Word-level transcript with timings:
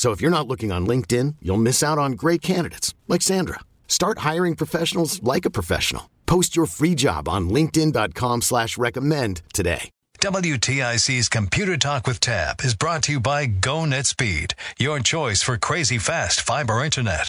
So 0.00 0.12
if 0.12 0.22
you're 0.22 0.30
not 0.30 0.48
looking 0.48 0.72
on 0.72 0.86
LinkedIn, 0.86 1.36
you'll 1.42 1.66
miss 1.68 1.82
out 1.82 1.98
on 1.98 2.12
great 2.12 2.40
candidates 2.40 2.94
like 3.06 3.20
Sandra. 3.20 3.60
Start 3.86 4.20
hiring 4.20 4.56
professionals 4.56 5.22
like 5.22 5.44
a 5.44 5.50
professional. 5.50 6.08
Post 6.24 6.56
your 6.56 6.64
free 6.64 6.94
job 6.94 7.28
on 7.28 7.50
LinkedIn.com 7.50 8.40
slash 8.40 8.78
recommend 8.78 9.42
today. 9.52 9.90
WTIC's 10.22 11.28
Computer 11.28 11.76
Talk 11.76 12.06
with 12.06 12.18
Tab 12.18 12.62
is 12.62 12.74
brought 12.74 13.02
to 13.04 13.12
you 13.12 13.20
by 13.20 13.46
GoNetspeed, 13.46 14.54
your 14.78 15.00
choice 15.00 15.42
for 15.42 15.58
crazy 15.58 15.98
fast 15.98 16.40
fiber 16.40 16.82
internet. 16.82 17.28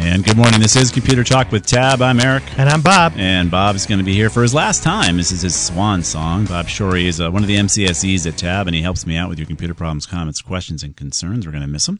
And 0.00 0.24
good 0.24 0.36
morning. 0.36 0.60
This 0.60 0.76
is 0.76 0.92
Computer 0.92 1.24
Talk 1.24 1.50
with 1.50 1.66
Tab. 1.66 2.00
I'm 2.00 2.20
Eric. 2.20 2.44
And 2.56 2.68
I'm 2.68 2.82
Bob. 2.82 3.14
And 3.16 3.50
Bob 3.50 3.74
is 3.74 3.84
going 3.84 3.98
to 3.98 4.04
be 4.04 4.14
here 4.14 4.30
for 4.30 4.42
his 4.42 4.54
last 4.54 4.84
time. 4.84 5.16
This 5.16 5.32
is 5.32 5.42
his 5.42 5.56
swan 5.56 6.04
song. 6.04 6.44
Bob 6.44 6.66
Shorey 6.66 7.06
is 7.06 7.20
uh, 7.20 7.32
one 7.32 7.42
of 7.42 7.48
the 7.48 7.56
MCSEs 7.56 8.24
at 8.24 8.38
Tab, 8.38 8.68
and 8.68 8.76
he 8.76 8.80
helps 8.80 9.06
me 9.06 9.16
out 9.16 9.28
with 9.28 9.40
your 9.40 9.46
computer 9.46 9.74
problems, 9.74 10.06
comments, 10.06 10.40
questions, 10.40 10.84
and 10.84 10.96
concerns. 10.96 11.44
We're 11.44 11.52
going 11.52 11.62
to 11.62 11.68
miss 11.68 11.88
him, 11.88 11.98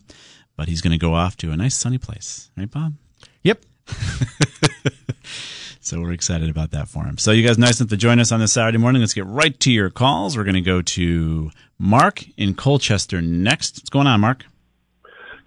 but 0.56 0.68
he's 0.68 0.80
going 0.80 0.92
to 0.92 0.98
go 0.98 1.14
off 1.14 1.36
to 1.38 1.50
a 1.50 1.56
nice 1.56 1.74
sunny 1.74 1.98
place. 1.98 2.50
Right, 2.56 2.70
Bob? 2.70 2.94
Yep. 3.42 3.64
so 5.80 6.00
we're 6.00 6.12
excited 6.12 6.48
about 6.48 6.70
that 6.70 6.88
for 6.88 7.02
him. 7.02 7.18
So 7.18 7.32
you 7.32 7.44
guys 7.44 7.58
nice 7.58 7.80
enough 7.80 7.90
to 7.90 7.96
join 7.96 8.20
us 8.20 8.30
on 8.30 8.38
this 8.38 8.52
Saturday 8.52 8.78
morning. 8.78 9.02
Let's 9.02 9.12
get 9.12 9.26
right 9.26 9.58
to 9.58 9.72
your 9.72 9.90
calls. 9.90 10.36
We're 10.36 10.44
going 10.44 10.54
to 10.54 10.60
go 10.60 10.82
to 10.82 11.50
Mark 11.80 12.24
in 12.36 12.54
Colchester 12.54 13.20
next. 13.20 13.78
What's 13.78 13.90
going 13.90 14.06
on, 14.06 14.20
Mark? 14.20 14.44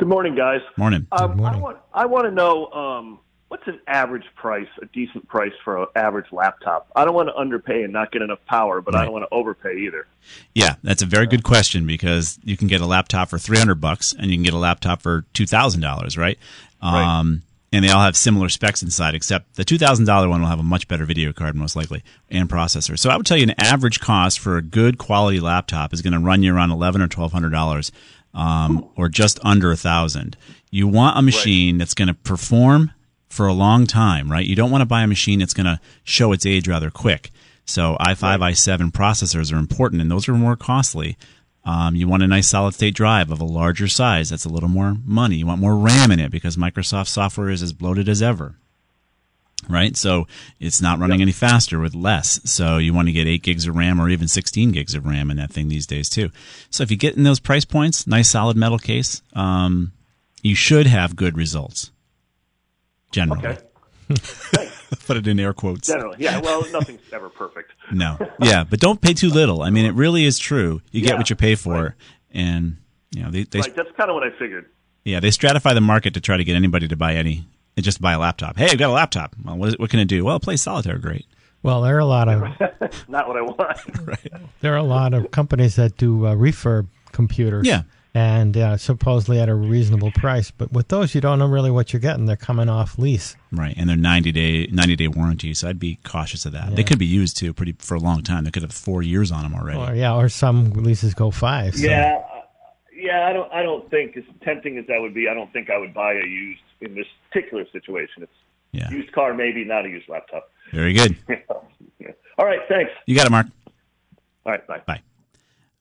Good 0.02 0.08
morning, 0.08 0.34
guys. 0.34 0.62
Morning. 0.78 1.06
Um, 1.12 1.28
Good 1.28 1.38
morning. 1.38 1.60
I 1.60 1.62
want 1.62 1.78
I 1.94 2.06
want 2.08 2.26
to 2.26 2.32
know 2.32 2.66
um, 2.72 3.20
what's 3.50 3.68
an 3.68 3.80
average 3.86 4.24
price, 4.36 4.66
a 4.82 4.88
decent 4.88 5.28
price 5.28 5.52
for 5.64 5.78
an 5.78 5.86
average 5.96 6.26
laptop. 6.32 6.90
I 6.96 7.06
don't 7.06 7.14
want 7.14 7.30
to 7.30 7.36
underpay 7.36 7.84
and 7.84 7.94
not 7.94 8.12
get 8.12 8.24
enough 8.24 8.44
power, 8.48 8.82
but 8.82 8.96
I 8.96 9.04
don't 9.04 9.14
want 9.14 9.30
to 9.30 9.36
overpay 9.36 9.78
either. 9.78 10.08
Yeah, 10.56 10.74
that's 10.82 11.04
a 11.04 11.06
very 11.06 11.28
good 11.28 11.44
question 11.44 11.86
because 11.86 12.40
you 12.44 12.58
can 12.58 12.68
get 12.68 12.82
a 12.82 12.88
laptop 12.88 13.30
for 13.30 13.38
300 13.38 13.76
bucks 13.76 14.12
and 14.12 14.32
you 14.32 14.38
can 14.38 14.44
get 14.44 14.56
a 14.56 14.58
laptop 14.58 15.04
for 15.04 15.24
$2,000, 15.36 16.18
right? 16.18 16.40
Right. 16.82 17.20
Um, 17.20 17.44
and 17.72 17.86
they 17.86 17.90
all 17.90 18.02
have 18.02 18.18
similar 18.18 18.50
specs 18.50 18.82
inside, 18.82 19.16
except 19.16 19.56
the 19.56 19.64
$2,000 19.64 20.30
one 20.30 20.42
will 20.42 20.50
have 20.50 20.60
a 20.60 20.64
much 20.64 20.88
better 20.88 21.06
video 21.06 21.32
card, 21.32 21.56
most 21.56 21.76
likely, 21.76 22.04
and 22.30 22.50
processor. 22.50 22.98
So 23.00 23.10
I 23.10 23.16
would 23.16 23.26
tell 23.26 23.38
you 23.38 23.44
an 23.44 23.56
average 23.60 24.00
cost 24.00 24.40
for 24.40 24.58
a 24.58 24.62
good 24.62 24.98
quality 24.98 25.40
laptop 25.40 25.94
is 25.94 26.02
going 26.02 26.14
to 26.14 26.20
run 26.20 26.44
you 26.44 26.54
around 26.54 26.72
eleven 26.72 27.02
or 27.02 27.08
$1,200, 27.08 27.92
um, 28.34 28.90
or 28.96 29.10
just 29.10 29.40
under 29.44 29.72
a 29.72 29.78
thousand. 29.78 30.38
You 30.70 30.88
want 30.88 31.18
a 31.18 31.22
machine 31.22 31.78
that's 31.78 31.94
going 31.94 32.08
to 32.08 32.14
perform 32.14 32.92
for 33.30 33.48
a 33.48 33.54
long 33.54 33.88
time, 33.88 34.32
right? 34.32 34.46
You 34.46 34.56
don't 34.56 34.72
want 34.72 34.82
to 34.82 34.86
buy 34.86 35.04
a 35.04 35.08
machine 35.08 35.40
that's 35.40 35.54
going 35.54 35.66
to 35.66 35.80
show 36.04 36.32
its 36.32 36.46
age 36.46 36.68
rather 36.68 36.90
quick. 36.90 37.32
So 37.66 37.96
i5, 38.00 38.40
i7 38.40 38.92
processors 38.92 39.54
are 39.54 39.58
important, 39.58 40.02
and 40.02 40.12
those 40.12 40.28
are 40.28 40.34
more 40.34 40.56
costly. 40.56 41.18
Um, 41.64 41.96
you 41.96 42.08
want 42.08 42.24
a 42.24 42.28
nice 42.28 42.50
solid 42.50 42.74
state 42.74 42.96
drive 42.96 43.32
of 43.32 43.40
a 43.40 43.46
larger 43.46 43.88
size. 43.88 44.30
That's 44.30 44.46
a 44.46 44.50
little 44.50 44.70
more 44.70 44.98
money. 45.06 45.38
You 45.38 45.46
want 45.46 45.62
more 45.62 45.76
RAM 45.76 46.12
in 46.12 46.20
it 46.20 46.32
because 46.32 46.58
Microsoft 46.58 47.08
software 47.08 47.50
is 47.50 47.62
as 47.62 47.72
bloated 47.72 48.10
as 48.10 48.22
ever. 48.22 48.56
Right? 49.70 49.96
So 49.96 50.28
it's 50.60 50.82
not 50.82 51.00
running 51.00 51.22
any 51.22 51.32
faster 51.32 51.80
with 51.80 51.94
less. 51.96 52.40
So 52.50 52.78
you 52.78 52.94
want 52.94 53.08
to 53.08 53.12
get 53.12 53.28
8 53.28 53.42
gigs 53.44 53.68
of 53.68 53.76
RAM 53.76 54.00
or 54.02 54.10
even 54.10 54.28
16 54.28 54.72
gigs 54.72 54.96
of 54.96 55.06
RAM 55.06 55.30
in 55.32 55.38
that 55.38 55.52
thing 55.52 55.68
these 55.70 55.88
days, 55.88 56.10
too. 56.10 56.30
So 56.70 56.84
if 56.84 56.92
you 56.92 56.98
get 56.98 57.16
in 57.16 57.24
those 57.24 57.40
price 57.40 57.64
points, 57.66 58.06
nice 58.08 58.30
solid 58.30 58.58
metal 58.58 58.80
case, 58.80 59.22
um, 59.34 59.92
you 60.42 60.56
should 60.56 60.88
have 60.88 61.16
good 61.16 61.38
results. 61.38 61.92
Generally. 63.12 63.48
Okay. 63.48 63.62
Put 65.06 65.18
it 65.18 65.28
in 65.28 65.40
air 65.40 65.54
quotes. 65.54 65.88
Generally, 65.88 66.18
yeah. 66.20 66.40
Well, 66.42 66.66
nothing's 66.72 67.02
ever 67.14 67.30
perfect. 67.30 67.72
No. 67.94 68.18
Yeah, 68.42 68.64
but 68.64 68.80
don't 68.80 69.02
pay 69.02 69.14
too 69.14 69.30
little. 69.30 69.62
I 69.64 69.70
mean, 69.70 69.86
it 69.86 69.94
really 69.96 70.24
is 70.26 70.40
true. 70.40 70.82
You 70.92 71.02
get 71.02 71.18
what 71.18 71.30
you 71.30 71.36
pay 71.36 71.56
for, 71.56 71.96
and 72.34 72.78
you 73.14 73.22
know 73.22 73.30
they, 73.30 73.44
they 73.44 73.60
Right. 73.60 73.76
That's 73.76 73.92
kind 73.98 74.10
of 74.10 74.14
what 74.16 74.24
I 74.24 74.30
figured. 74.40 74.68
yeah 75.04 75.20
they 75.20 75.28
stratify 75.28 75.74
the 75.74 75.82
market 75.82 76.14
to 76.14 76.22
try 76.22 76.38
to 76.38 76.44
get 76.46 76.56
anybody 76.56 76.88
to 76.88 76.96
buy 76.96 77.16
any 77.16 77.44
just 77.80 78.02
buy 78.02 78.14
a 78.14 78.20
laptop. 78.20 78.58
Hey, 78.58 78.68
I've 78.72 78.78
got 78.78 78.90
a 78.90 78.94
laptop. 78.94 79.36
Well, 79.44 79.58
what, 79.58 79.70
is, 79.70 79.78
what 79.80 79.90
can 79.90 80.00
it 80.00 80.06
do? 80.06 80.24
Well, 80.26 80.36
it 80.36 80.42
plays 80.42 80.62
solitaire 80.62 80.98
great. 80.98 81.26
Well, 81.64 81.82
there 81.82 81.96
are 81.96 82.00
a 82.00 82.06
lot 82.06 82.28
of 82.28 82.42
Not 83.08 83.28
what 83.28 83.38
I 83.38 83.42
want. 83.42 83.78
Right. 84.08 84.32
there 84.62 84.74
are 84.74 84.78
a 84.78 84.84
lot 84.84 85.14
of 85.14 85.32
companies 85.32 85.76
that 85.76 85.96
do 85.98 86.26
uh, 86.26 86.36
refurb 86.36 86.88
computers. 87.12 87.68
Yeah. 87.68 87.84
And 88.14 88.58
uh, 88.58 88.76
supposedly 88.76 89.40
at 89.40 89.48
a 89.48 89.56
reasonable 89.56 90.12
price, 90.12 90.52
but 90.52 90.74
with 90.74 90.90
those 90.90 91.16
you 91.16 91.22
don't 91.22 91.40
know 91.40 91.46
really 91.48 91.72
what 91.72 91.94
you're 91.94 92.02
getting. 92.02 92.26
They're 92.26 92.36
coming 92.36 92.68
off 92.68 92.98
lease. 93.00 93.38
Right, 93.54 93.74
and 93.78 93.88
they're 93.90 93.96
ninety 93.96 94.34
day 94.34 94.68
ninety 94.70 94.98
day 94.98 95.08
warranty, 95.08 95.54
so 95.54 95.70
I'd 95.70 95.80
be 95.80 95.98
cautious 96.04 96.46
of 96.46 96.52
that. 96.52 96.76
They 96.76 96.84
could 96.84 97.00
be 97.00 97.06
used 97.06 97.38
too 97.38 97.54
pretty 97.54 97.74
for 97.80 97.96
a 97.96 98.00
long 98.02 98.22
time. 98.22 98.44
They 98.44 98.52
could 98.52 98.64
have 98.64 98.74
four 98.74 99.02
years 99.02 99.32
on 99.32 99.44
them 99.44 99.56
already. 99.56 99.80
Or 99.80 99.96
yeah, 99.96 100.14
or 100.14 100.28
some 100.28 100.72
leases 100.72 101.14
go 101.14 101.32
five. 101.32 101.76
so- 101.78 101.86
Yeah. 101.88 102.22
Yeah. 103.02 103.28
I 103.28 103.34
don't. 103.34 103.52
I 103.52 103.64
don't 103.64 103.90
think 103.90 104.16
as 104.18 104.24
tempting 104.44 104.78
as 104.78 104.86
that 104.88 105.00
would 105.02 105.14
be. 105.14 105.28
I 105.30 105.34
don't 105.34 105.52
think 105.54 105.70
I 105.70 105.78
would 105.78 105.94
buy 105.94 106.14
a 106.14 106.26
used 106.26 106.62
in 106.82 106.96
this 106.96 107.06
particular 107.30 107.66
situation. 107.72 108.24
It's 108.24 108.32
Yeah, 108.72 108.90
used 108.90 109.12
car, 109.14 109.34
maybe 109.34 109.64
not 109.66 109.86
a 109.86 109.90
used 109.90 110.08
laptop. 110.10 110.50
very 110.72 110.94
good. 110.94 111.16
Yeah. 112.00 112.12
All 112.40 112.46
right. 112.46 112.60
Thanks. 112.68 112.92
You 113.06 113.16
got 113.16 113.28
it, 113.28 113.32
Mark. 113.32 113.46
All 114.46 114.52
right. 114.52 114.66
Bye. 114.66 114.82
Bye. 114.88 115.02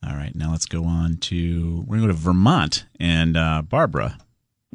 All 0.06 0.14
right, 0.16 0.34
now 0.34 0.50
let's 0.50 0.64
go 0.66 0.84
on 0.84 1.16
to 1.19 1.84
we're 1.86 1.98
going 1.98 2.08
to 2.08 2.14
go 2.14 2.19
to 2.19 2.19
Vermont 2.19 2.86
and 2.98 3.37
uh, 3.37 3.60
Barbara. 3.62 4.16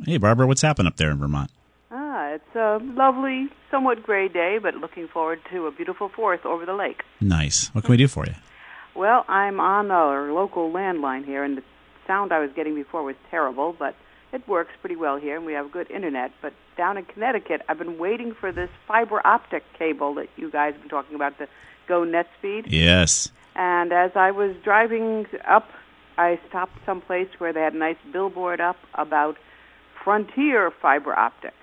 Hey, 0.05 0.17
Barbara, 0.17 0.45
what's 0.45 0.61
happened 0.61 0.87
up 0.87 0.97
there 0.97 1.09
in 1.09 1.17
Vermont? 1.17 1.49
Ah, 1.91 2.33
it's 2.33 2.55
a 2.55 2.77
lovely, 2.83 3.47
somewhat 3.71 4.03
gray 4.03 4.27
day, 4.27 4.59
but 4.61 4.75
looking 4.75 5.07
forward 5.07 5.39
to 5.51 5.65
a 5.65 5.71
beautiful 5.71 6.09
fourth 6.15 6.45
over 6.45 6.63
the 6.65 6.73
lake. 6.73 7.01
Nice. 7.21 7.69
What 7.73 7.83
can 7.85 7.91
we 7.93 7.97
do 7.97 8.07
for 8.07 8.25
you? 8.27 8.33
Well, 8.95 9.25
I'm 9.27 9.59
on 9.59 9.89
our 9.91 10.31
local 10.31 10.71
landline 10.71 11.25
here, 11.25 11.43
and 11.43 11.57
the 11.57 11.63
sound 12.07 12.31
I 12.31 12.39
was 12.39 12.51
getting 12.55 12.75
before 12.75 13.03
was 13.03 13.15
terrible, 13.29 13.75
but 13.77 13.95
it 14.33 14.47
works 14.47 14.71
pretty 14.81 14.95
well 14.95 15.17
here, 15.17 15.37
and 15.37 15.45
we 15.45 15.53
have 15.53 15.71
good 15.71 15.89
internet. 15.89 16.31
But 16.41 16.53
down 16.77 16.97
in 16.97 17.05
Connecticut, 17.05 17.61
I've 17.69 17.77
been 17.77 17.97
waiting 17.97 18.33
for 18.33 18.51
this 18.51 18.69
fiber 18.87 19.25
optic 19.25 19.63
cable 19.77 20.13
that 20.15 20.27
you 20.35 20.51
guys 20.51 20.73
have 20.73 20.81
been 20.81 20.89
talking 20.89 21.15
about, 21.15 21.37
the 21.37 21.47
Go 21.87 22.03
Net 22.03 22.27
Speed. 22.39 22.67
Yes. 22.67 23.31
And 23.55 23.93
as 23.93 24.11
I 24.15 24.31
was 24.31 24.55
driving 24.63 25.27
up, 25.47 25.69
I 26.17 26.39
stopped 26.49 26.77
someplace 26.85 27.29
where 27.37 27.53
they 27.53 27.61
had 27.61 27.73
a 27.73 27.77
nice 27.77 27.97
billboard 28.11 28.59
up 28.59 28.77
about 28.93 29.37
Frontier 30.03 30.71
fiber 30.81 31.17
optic. 31.17 31.53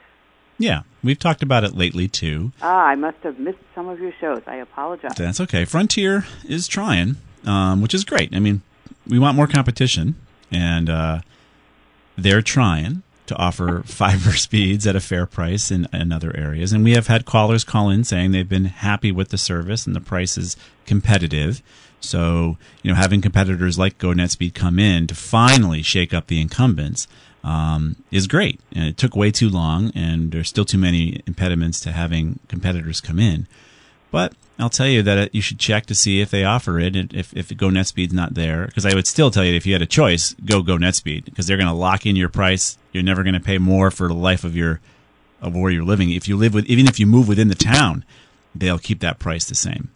Yeah, 0.58 0.82
we've 1.02 1.18
talked 1.18 1.42
about 1.42 1.64
it 1.64 1.76
lately 1.76 2.08
too. 2.08 2.52
Ah, 2.60 2.86
I 2.86 2.94
must 2.94 3.18
have 3.22 3.38
missed 3.38 3.58
some 3.74 3.88
of 3.88 4.00
your 4.00 4.12
shows. 4.20 4.42
I 4.46 4.56
apologize. 4.56 5.12
That's 5.16 5.40
okay. 5.40 5.64
Frontier 5.64 6.24
is 6.44 6.68
trying, 6.68 7.16
um, 7.44 7.82
which 7.82 7.94
is 7.94 8.04
great. 8.04 8.34
I 8.34 8.38
mean, 8.38 8.62
we 9.06 9.18
want 9.18 9.36
more 9.36 9.46
competition, 9.46 10.14
and 10.52 10.88
uh, 10.88 11.20
they're 12.16 12.42
trying 12.42 13.02
to 13.26 13.36
offer 13.36 13.82
fiber 13.86 14.32
speeds 14.32 14.86
at 14.86 14.96
a 14.96 15.00
fair 15.00 15.26
price 15.26 15.70
in, 15.70 15.88
in 15.92 16.12
other 16.12 16.36
areas. 16.36 16.72
And 16.72 16.84
we 16.84 16.92
have 16.92 17.06
had 17.06 17.24
callers 17.24 17.64
call 17.64 17.90
in 17.90 18.04
saying 18.04 18.32
they've 18.32 18.48
been 18.48 18.66
happy 18.66 19.10
with 19.10 19.30
the 19.30 19.38
service 19.38 19.86
and 19.86 19.96
the 19.96 20.00
price 20.00 20.36
is 20.36 20.56
competitive. 20.86 21.62
So, 22.00 22.58
you 22.82 22.90
know, 22.90 22.96
having 22.96 23.20
competitors 23.20 23.78
like 23.78 23.98
GoNetspeed 23.98 24.54
come 24.54 24.78
in 24.78 25.06
to 25.06 25.14
finally 25.14 25.82
shake 25.82 26.12
up 26.12 26.26
the 26.26 26.40
incumbents 26.40 27.06
um, 27.44 27.96
is 28.10 28.26
great. 28.26 28.60
And 28.72 28.84
it 28.84 28.96
took 28.96 29.16
way 29.16 29.30
too 29.30 29.48
long, 29.48 29.92
and 29.94 30.32
there's 30.32 30.48
still 30.48 30.64
too 30.64 30.78
many 30.78 31.22
impediments 31.26 31.80
to 31.80 31.92
having 31.92 32.38
competitors 32.48 33.00
come 33.00 33.18
in. 33.18 33.46
But 34.10 34.34
I'll 34.58 34.70
tell 34.70 34.86
you 34.86 35.02
that 35.02 35.18
uh, 35.18 35.28
you 35.32 35.40
should 35.40 35.58
check 35.58 35.86
to 35.86 35.94
see 35.94 36.20
if 36.20 36.30
they 36.30 36.44
offer 36.44 36.78
it. 36.78 36.94
And 36.94 37.12
if 37.14 37.34
if 37.36 37.48
GoNetspeed's 37.48 38.12
not 38.12 38.34
there, 38.34 38.66
because 38.66 38.86
I 38.86 38.94
would 38.94 39.06
still 39.06 39.30
tell 39.30 39.44
you 39.44 39.54
if 39.54 39.66
you 39.66 39.72
had 39.72 39.82
a 39.82 39.86
choice, 39.86 40.34
go 40.44 40.62
GoNetspeed 40.62 41.24
because 41.24 41.46
they're 41.46 41.56
going 41.56 41.68
to 41.68 41.72
lock 41.72 42.06
in 42.06 42.16
your 42.16 42.28
price. 42.28 42.78
You're 42.92 43.02
never 43.02 43.22
going 43.22 43.34
to 43.34 43.40
pay 43.40 43.58
more 43.58 43.90
for 43.90 44.08
the 44.08 44.14
life 44.14 44.44
of 44.44 44.54
your 44.54 44.80
of 45.40 45.54
where 45.54 45.70
you're 45.70 45.84
living. 45.84 46.10
If 46.10 46.28
you 46.28 46.36
live 46.36 46.54
with, 46.54 46.66
even 46.66 46.86
if 46.86 47.00
you 47.00 47.06
move 47.06 47.26
within 47.28 47.48
the 47.48 47.54
town, 47.54 48.04
they'll 48.54 48.78
keep 48.78 49.00
that 49.00 49.18
price 49.18 49.44
the 49.44 49.54
same. 49.54 49.90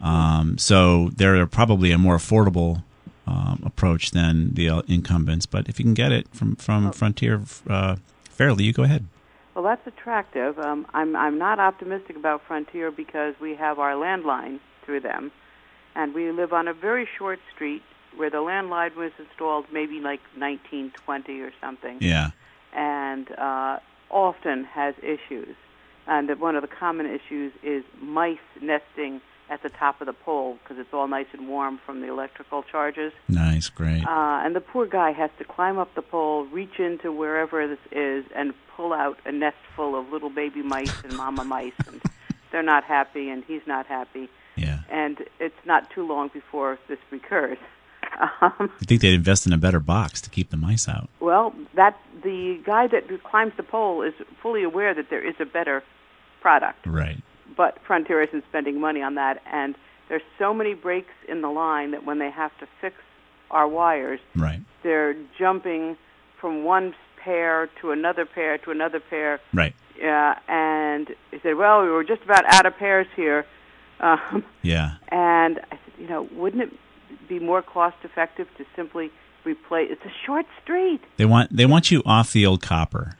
Um, 0.00 0.56
so 0.56 1.10
they're 1.16 1.46
probably 1.46 1.90
a 1.90 1.98
more 1.98 2.16
affordable 2.16 2.82
um, 3.26 3.62
approach 3.64 4.12
than 4.12 4.54
the 4.54 4.68
uh, 4.70 4.82
incumbents. 4.86 5.46
But 5.46 5.68
if 5.68 5.78
you 5.78 5.84
can 5.84 5.94
get 5.94 6.12
it 6.12 6.28
from 6.32 6.56
from 6.56 6.92
Frontier 6.92 7.42
uh, 7.68 7.96
fairly, 8.30 8.64
you 8.64 8.72
go 8.72 8.84
ahead. 8.84 9.06
Well, 9.56 9.64
that's 9.64 9.86
attractive. 9.86 10.58
Um, 10.58 10.86
I'm 10.92 11.16
I'm 11.16 11.38
not 11.38 11.58
optimistic 11.58 12.14
about 12.14 12.42
Frontier 12.46 12.90
because 12.90 13.34
we 13.40 13.56
have 13.56 13.78
our 13.78 13.94
landline 13.94 14.60
through 14.84 15.00
them, 15.00 15.32
and 15.94 16.12
we 16.14 16.30
live 16.30 16.52
on 16.52 16.68
a 16.68 16.74
very 16.74 17.08
short 17.18 17.38
street 17.54 17.80
where 18.14 18.28
the 18.28 18.36
landline 18.36 18.94
was 18.96 19.12
installed 19.18 19.64
maybe 19.72 19.94
like 19.94 20.20
1920 20.36 21.40
or 21.40 21.52
something. 21.58 21.96
Yeah. 22.02 22.32
And 22.74 23.30
uh, 23.38 23.78
often 24.10 24.64
has 24.64 24.94
issues. 24.98 25.56
And 26.06 26.38
one 26.38 26.54
of 26.54 26.60
the 26.60 26.68
common 26.68 27.06
issues 27.06 27.50
is 27.62 27.82
mice 27.98 28.36
nesting 28.60 29.22
at 29.48 29.62
the 29.62 29.68
top 29.68 30.00
of 30.00 30.06
the 30.06 30.12
pole 30.12 30.58
because 30.62 30.78
it's 30.78 30.92
all 30.92 31.06
nice 31.08 31.26
and 31.32 31.48
warm 31.48 31.78
from 31.84 32.00
the 32.00 32.08
electrical 32.08 32.62
charges. 32.64 33.12
Nice, 33.28 33.68
great. 33.68 34.02
Uh, 34.06 34.40
and 34.44 34.56
the 34.56 34.60
poor 34.60 34.86
guy 34.86 35.12
has 35.12 35.30
to 35.38 35.44
climb 35.44 35.78
up 35.78 35.94
the 35.94 36.02
pole, 36.02 36.46
reach 36.46 36.78
into 36.78 37.12
wherever 37.12 37.66
this 37.68 37.78
is, 37.92 38.24
and 38.34 38.52
pull 38.76 38.92
out 38.92 39.18
a 39.24 39.32
nest 39.32 39.56
full 39.74 39.98
of 39.98 40.08
little 40.10 40.30
baby 40.30 40.62
mice 40.62 40.92
and 41.04 41.16
mama 41.16 41.44
mice. 41.56 41.72
And 41.86 42.00
they're 42.50 42.62
not 42.62 42.84
happy, 42.84 43.28
and 43.30 43.44
he's 43.44 43.62
not 43.66 43.86
happy. 43.86 44.28
Yeah. 44.56 44.80
And 44.90 45.18
it's 45.38 45.54
not 45.64 45.90
too 45.90 46.06
long 46.06 46.28
before 46.32 46.78
this 46.88 46.98
recurs. 47.10 47.58
Um, 48.40 48.70
I 48.80 48.84
think 48.86 49.02
they'd 49.02 49.12
invest 49.12 49.46
in 49.46 49.52
a 49.52 49.58
better 49.58 49.80
box 49.80 50.22
to 50.22 50.30
keep 50.30 50.48
the 50.48 50.56
mice 50.56 50.88
out. 50.88 51.10
well, 51.20 51.52
that 51.74 51.98
the 52.22 52.58
guy 52.64 52.86
that 52.86 53.02
climbs 53.24 53.52
the 53.58 53.62
pole 53.62 54.00
is 54.00 54.14
fully 54.40 54.62
aware 54.62 54.94
that 54.94 55.10
there 55.10 55.22
is 55.26 55.34
a 55.38 55.44
better 55.44 55.82
product 56.40 56.86
Right. 56.86 57.18
But 57.56 57.78
Frontier 57.86 58.22
isn't 58.22 58.44
spending 58.48 58.80
money 58.80 59.02
on 59.02 59.14
that. 59.16 59.42
And 59.50 59.74
there's 60.08 60.22
so 60.38 60.54
many 60.54 60.74
breaks 60.74 61.12
in 61.28 61.40
the 61.42 61.48
line 61.50 61.90
that 61.92 62.04
when 62.04 62.18
they 62.18 62.30
have 62.30 62.56
to 62.58 62.66
fix 62.80 62.96
our 63.50 63.68
wires, 63.68 64.20
Right. 64.34 64.60
they're 64.82 65.14
jumping 65.38 65.96
from 66.40 66.64
one 66.64 66.94
pair 67.16 67.68
to 67.80 67.90
another 67.90 68.24
pair 68.24 68.58
to 68.58 68.70
another 68.70 69.00
pair. 69.00 69.40
Right. 69.52 69.74
Yeah, 70.00 70.38
and 70.48 71.08
he 71.30 71.38
said, 71.42 71.56
"Well, 71.56 71.82
we 71.82 71.88
were 71.90 72.04
just 72.04 72.22
about 72.22 72.44
out 72.52 72.66
of 72.66 72.76
pairs 72.76 73.06
here." 73.16 73.46
Um, 74.00 74.44
Yeah. 74.62 74.96
and 75.08 75.58
I 75.58 75.70
said, 75.70 75.94
"You 75.98 76.06
know, 76.08 76.22
wouldn't 76.32 76.62
it 76.64 77.28
be 77.28 77.38
more 77.38 77.62
cost 77.62 77.96
effective 78.04 78.46
to 78.58 78.66
simply 78.76 79.10
replace? 79.44 79.90
It's 79.90 80.04
a 80.04 80.12
short 80.26 80.44
street." 80.62 81.00
They 81.16 81.24
want 81.24 81.56
they 81.56 81.64
want 81.66 81.90
you 81.90 82.02
off 82.04 82.32
the 82.32 82.44
old 82.44 82.60
copper. 82.62 83.16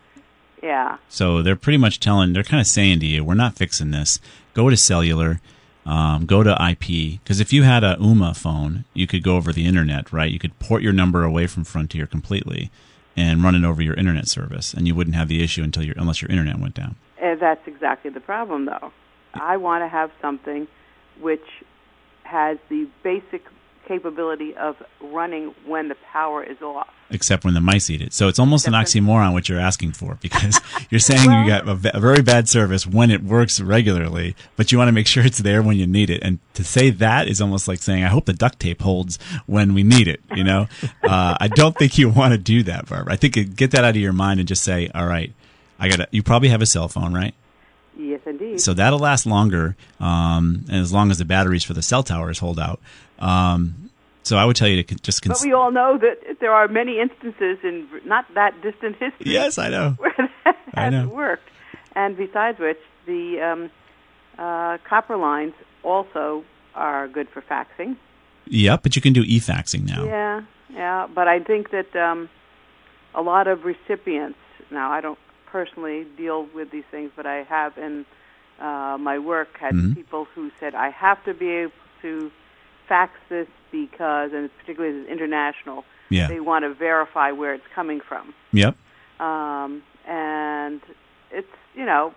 Yeah. 0.67 0.99
So 1.09 1.43
they're 1.43 1.55
pretty 1.55 1.79
much 1.79 2.01
telling, 2.01 2.33
they're 2.33 2.43
kind 2.43 2.61
of 2.61 2.67
saying 2.67 2.99
to 3.01 3.07
you, 3.07 3.23
we're 3.23 3.35
not 3.35 3.55
fixing 3.55 3.93
this. 3.93 4.19
Go 4.53 4.69
to 4.69 4.77
cellular, 4.77 5.41
um, 5.85 6.27
go 6.27 6.43
to 6.43 6.51
IP. 6.71 7.21
Because 7.23 7.39
if 7.39 7.53
you 7.53 7.63
had 7.63 7.85
a 7.85 7.97
UMA 8.01 8.35
phone, 8.35 8.85
you 8.93 9.07
could 9.07 9.23
go 9.23 9.37
over 9.37 9.53
the 9.53 9.65
internet, 9.65 10.13
right? 10.13 10.31
You 10.31 10.41
could 10.41 10.59
port 10.59 10.83
your 10.83 10.93
number 10.93 11.23
away 11.23 11.47
from 11.47 11.63
Frontier 11.63 12.05
completely 12.05 12.73
and 13.17 13.45
run 13.45 13.55
it 13.55 13.65
over 13.65 13.81
your 13.81 13.95
internet 13.95 14.27
service, 14.27 14.75
and 14.75 14.89
you 14.89 14.95
wouldn't 14.95 15.15
have 15.15 15.29
the 15.29 15.43
issue 15.43 15.63
until 15.63 15.85
your 15.85 15.95
unless 15.97 16.21
your 16.21 16.31
internet 16.31 16.59
went 16.59 16.75
down. 16.75 16.97
And 17.23 17.41
that's 17.41 17.67
exactly 17.67 18.11
the 18.11 18.21
problem, 18.21 18.67
though. 18.67 18.93
I 19.35 19.57
want 19.57 19.85
to 19.85 19.89
have 19.89 20.11
something 20.21 20.67
which 21.21 21.47
has 22.25 22.59
the 22.69 22.89
basic 23.05 23.45
capability 23.87 24.55
of 24.57 24.77
running 25.01 25.55
when 25.65 25.89
the 25.89 25.95
power 26.13 26.43
is 26.43 26.61
off. 26.61 26.89
Except 27.11 27.45
when 27.45 27.55
the 27.55 27.61
mice 27.61 27.89
eat 27.89 28.03
it. 28.03 28.13
So 28.13 28.27
it's 28.29 28.39
almost 28.39 28.67
an 28.67 28.73
oxymoron 28.73 29.33
what 29.33 29.49
you're 29.49 29.61
asking 29.61 29.93
for 29.93 30.19
because 30.21 30.61
you're 30.91 30.99
saying 30.99 31.23
you 31.23 31.47
got 31.47 31.69
a, 31.69 31.97
a 31.97 32.01
very 32.01 32.23
bad 32.23 32.49
service 32.49 32.87
when 32.87 33.11
it 33.11 33.23
works 33.23 33.61
regularly, 33.61 34.35
but 34.57 34.73
you 34.73 34.79
want 34.79 34.89
to 34.89 34.93
make 34.93 35.07
sure 35.07 35.25
it's 35.25 35.39
there 35.39 35.63
when 35.63 35.77
you 35.77 35.87
need 35.87 36.11
it. 36.11 36.23
And 36.23 36.41
to 36.55 36.65
say 36.65 36.91
that 36.91 37.29
is 37.29 37.41
almost 37.41 37.69
like 37.69 37.79
saying, 37.79 38.03
I 38.03 38.09
hope 38.09 38.25
the 38.25 38.33
duct 38.33 38.59
tape 38.59 38.83
holds 38.83 39.19
when 39.47 39.73
we 39.73 39.85
need 39.85 40.09
it, 40.09 40.21
you 40.35 40.43
know? 40.43 40.67
uh, 41.05 41.37
I 41.41 41.49
don't 41.49 41.77
think 41.77 41.97
you 41.97 42.09
want 42.09 42.33
to 42.33 42.39
do 42.39 42.65
that, 42.65 42.89
Barbara. 42.89 43.13
I 43.13 43.17
think 43.17 43.37
you 43.37 43.45
get 43.45 43.71
that 43.71 43.85
out 43.85 43.91
of 43.91 43.97
your 43.97 44.13
mind 44.13 44.41
and 44.41 44.49
just 44.49 44.65
say, 44.65 44.91
all 44.95 45.07
right, 45.07 45.33
I 45.79 45.89
got 45.89 45.97
to, 45.97 46.09
you 46.11 46.23
probably 46.23 46.49
have 46.49 46.63
a 46.63 46.67
cell 46.67 46.89
phone, 46.89 47.15
right? 47.15 47.35
Yes, 47.99 48.21
indeed. 48.27 48.61
So 48.61 48.75
that'll 48.75 48.99
last 48.99 49.27
longer, 49.27 49.77
um, 50.01 50.65
and 50.69 50.77
as 50.77 50.93
long 50.93 51.11
as 51.11 51.19
the 51.19 51.25
batteries 51.25 51.65
for 51.65 51.73
the 51.73 51.83
cell 51.83 52.03
towers 52.03 52.39
hold 52.41 52.61
out. 52.61 52.81
Um, 53.19 53.91
so 54.23 54.37
I 54.37 54.45
would 54.45 54.57
tell 54.57 54.69
you 54.69 54.83
to 54.83 54.95
just 54.97 55.27
but 55.27 55.41
we 55.43 55.53
all 55.53 55.71
know 55.71 55.99
that 55.99 56.39
there 56.41 56.53
are 56.53 56.69
many 56.69 56.99
instances 57.01 57.59
in 57.63 57.87
not 58.05 58.27
that 58.35 58.61
distant 58.63 58.97
history 58.97 59.33
Yes, 59.33 59.57
I 59.59 59.69
know. 59.69 59.91
where 59.99 60.15
that 60.45 60.57
I 60.75 60.91
know. 60.91 61.09
worked. 61.09 61.49
And 61.95 62.17
besides 62.17 62.59
which, 62.59 62.79
the 63.07 63.41
um, 63.41 63.71
uh, 64.39 64.79
copper 64.89 65.17
lines 65.17 65.55
also 65.83 66.45
are 66.75 67.09
good 67.09 67.29
for 67.31 67.41
faxing. 67.41 67.97
Yep, 68.47 68.83
but 68.83 68.97
you 68.97 69.03
can 69.03 69.13
do 69.13 69.23
e-faxing 69.27 69.87
now. 69.89 70.05
Yeah, 70.05 70.43
yeah. 70.73 71.07
But 71.13 71.27
I 71.29 71.41
think 71.41 71.71
that 71.71 71.95
um, 71.97 72.29
a 73.15 73.23
lot 73.23 73.47
of 73.49 73.65
recipients 73.65 74.39
now. 74.71 74.91
I 74.91 75.01
don't 75.01 75.19
personally 75.47 76.05
deal 76.17 76.47
with 76.55 76.71
these 76.71 76.85
things, 76.91 77.11
but 77.17 77.27
I 77.27 77.45
have 77.45 77.79
in 77.79 78.05
uh, 78.61 78.97
my 78.99 79.19
work 79.19 79.57
had 79.59 79.75
Mhm. 79.75 79.95
people 79.95 80.27
who 80.35 80.51
said 80.59 80.75
I 80.75 80.91
have 80.91 81.23
to 81.25 81.35
be 81.35 81.49
able 81.51 81.73
to 82.03 82.31
fax 82.89 83.13
this 83.29 83.49
because, 83.73 84.33
and 84.33 84.51
particularly 84.59 85.03
as 85.03 85.07
international, 85.09 85.85
Yeah. 86.11 86.29
they 86.29 86.41
want 86.41 86.65
to 86.65 86.73
verify 86.75 87.33
where 87.33 87.55
it's 87.55 87.67
coming 87.75 88.01
from. 88.01 88.35
Yep. 88.53 88.77
Um, 89.21 89.83
and 90.07 90.81
it's 91.31 91.49
you 91.75 91.85
know, 91.85 92.15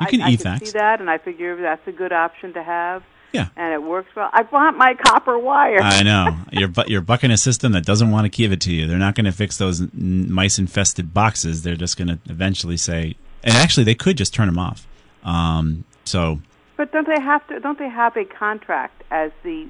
You 0.00 0.06
can 0.06 0.22
I, 0.22 0.26
I 0.26 0.36
can 0.36 0.58
see 0.64 0.70
that, 0.72 1.00
and 1.00 1.08
I 1.10 1.18
figure 1.18 1.60
that's 1.60 1.86
a 1.88 1.92
good 1.92 2.12
option 2.12 2.52
to 2.54 2.62
have. 2.62 3.02
Yeah. 3.32 3.48
And 3.56 3.72
it 3.72 3.82
works 3.82 4.10
well. 4.14 4.28
I 4.32 4.42
want 4.52 4.76
my 4.76 4.94
copper 4.94 5.38
wire. 5.38 5.80
I 5.80 6.02
know 6.10 6.36
you're 6.52 6.68
bu- 6.68 6.84
you're 6.88 7.00
bucking 7.00 7.30
a 7.30 7.38
system 7.38 7.72
that 7.72 7.84
doesn't 7.86 8.10
want 8.10 8.26
to 8.26 8.28
give 8.28 8.52
it 8.52 8.60
to 8.62 8.72
you. 8.72 8.86
They're 8.86 8.98
not 8.98 9.14
going 9.14 9.24
to 9.24 9.32
fix 9.32 9.56
those 9.56 9.80
n- 9.80 10.30
mice 10.30 10.58
infested 10.58 11.14
boxes. 11.14 11.62
They're 11.62 11.74
just 11.76 11.96
going 11.96 12.08
to 12.08 12.18
eventually 12.28 12.76
say, 12.76 13.16
and 13.42 13.54
actually 13.54 13.84
they 13.84 13.94
could 13.94 14.18
just 14.18 14.34
turn 14.34 14.46
them 14.48 14.58
off. 14.58 14.86
Um, 15.24 15.84
so 16.04 16.40
But 16.76 16.92
don't 16.92 17.06
they 17.08 17.20
have 17.22 17.46
to? 17.48 17.58
Don't 17.60 17.78
they 17.78 17.88
have 17.88 18.16
a 18.18 18.26
contract 18.26 19.02
as 19.10 19.30
the 19.42 19.68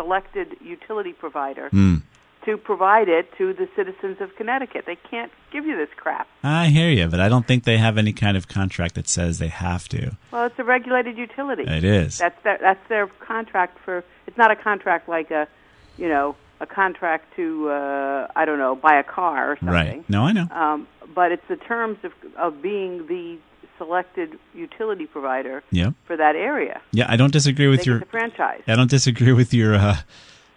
selected 0.00 0.56
utility 0.60 1.12
provider 1.12 1.68
hmm, 1.68 1.96
to 2.44 2.56
provide 2.56 3.08
it 3.08 3.28
to 3.36 3.52
the 3.52 3.68
citizens 3.76 4.20
of 4.20 4.34
Connecticut? 4.36 4.84
They 4.86 4.96
can't 4.96 5.30
give 5.52 5.66
you 5.66 5.76
this 5.76 5.90
crap. 5.96 6.26
I 6.42 6.66
hear 6.68 6.90
you, 6.90 7.06
but 7.08 7.20
I 7.20 7.28
don't 7.28 7.46
think 7.46 7.64
they 7.64 7.78
have 7.78 7.98
any 7.98 8.12
kind 8.12 8.36
of 8.36 8.48
contract 8.48 8.94
that 8.94 9.08
says 9.08 9.38
they 9.38 9.48
have 9.48 9.88
to. 9.88 10.16
Well, 10.32 10.46
it's 10.46 10.58
a 10.58 10.64
regulated 10.64 11.18
utility. 11.18 11.64
It 11.66 11.84
is. 11.84 12.18
That's 12.18 12.42
their 12.42 12.58
that's 12.60 12.88
their 12.88 13.06
contract 13.06 13.78
for. 13.84 14.04
It's 14.26 14.38
not 14.38 14.50
a 14.50 14.56
contract 14.56 15.08
like 15.08 15.30
a, 15.30 15.48
you 15.96 16.08
know, 16.08 16.36
a 16.60 16.66
contract 16.66 17.34
to 17.36 17.68
uh, 17.70 18.28
I 18.34 18.44
don't 18.44 18.58
know 18.58 18.76
buy 18.76 18.98
a 18.98 19.04
car 19.04 19.52
or 19.52 19.56
something. 19.56 19.74
Right. 19.74 20.10
No, 20.10 20.22
I 20.24 20.32
know. 20.32 20.46
Um, 20.50 20.88
but 21.14 21.32
it's 21.32 21.46
the 21.48 21.56
terms 21.56 21.98
of 22.04 22.12
of 22.38 22.62
being 22.62 23.06
the 23.06 23.38
selected 23.80 24.38
utility 24.54 25.06
provider 25.06 25.62
Yep. 25.70 25.94
for 26.04 26.16
that 26.16 26.36
area. 26.36 26.80
Yeah, 26.92 27.06
I 27.08 27.16
don't 27.16 27.32
disagree 27.32 27.68
with 27.68 27.86
your. 27.86 28.00
franchise. 28.10 28.62
I 28.66 28.76
don't 28.76 28.90
disagree 28.90 29.32
with 29.32 29.54
your 29.54 29.74
uh, 29.74 29.96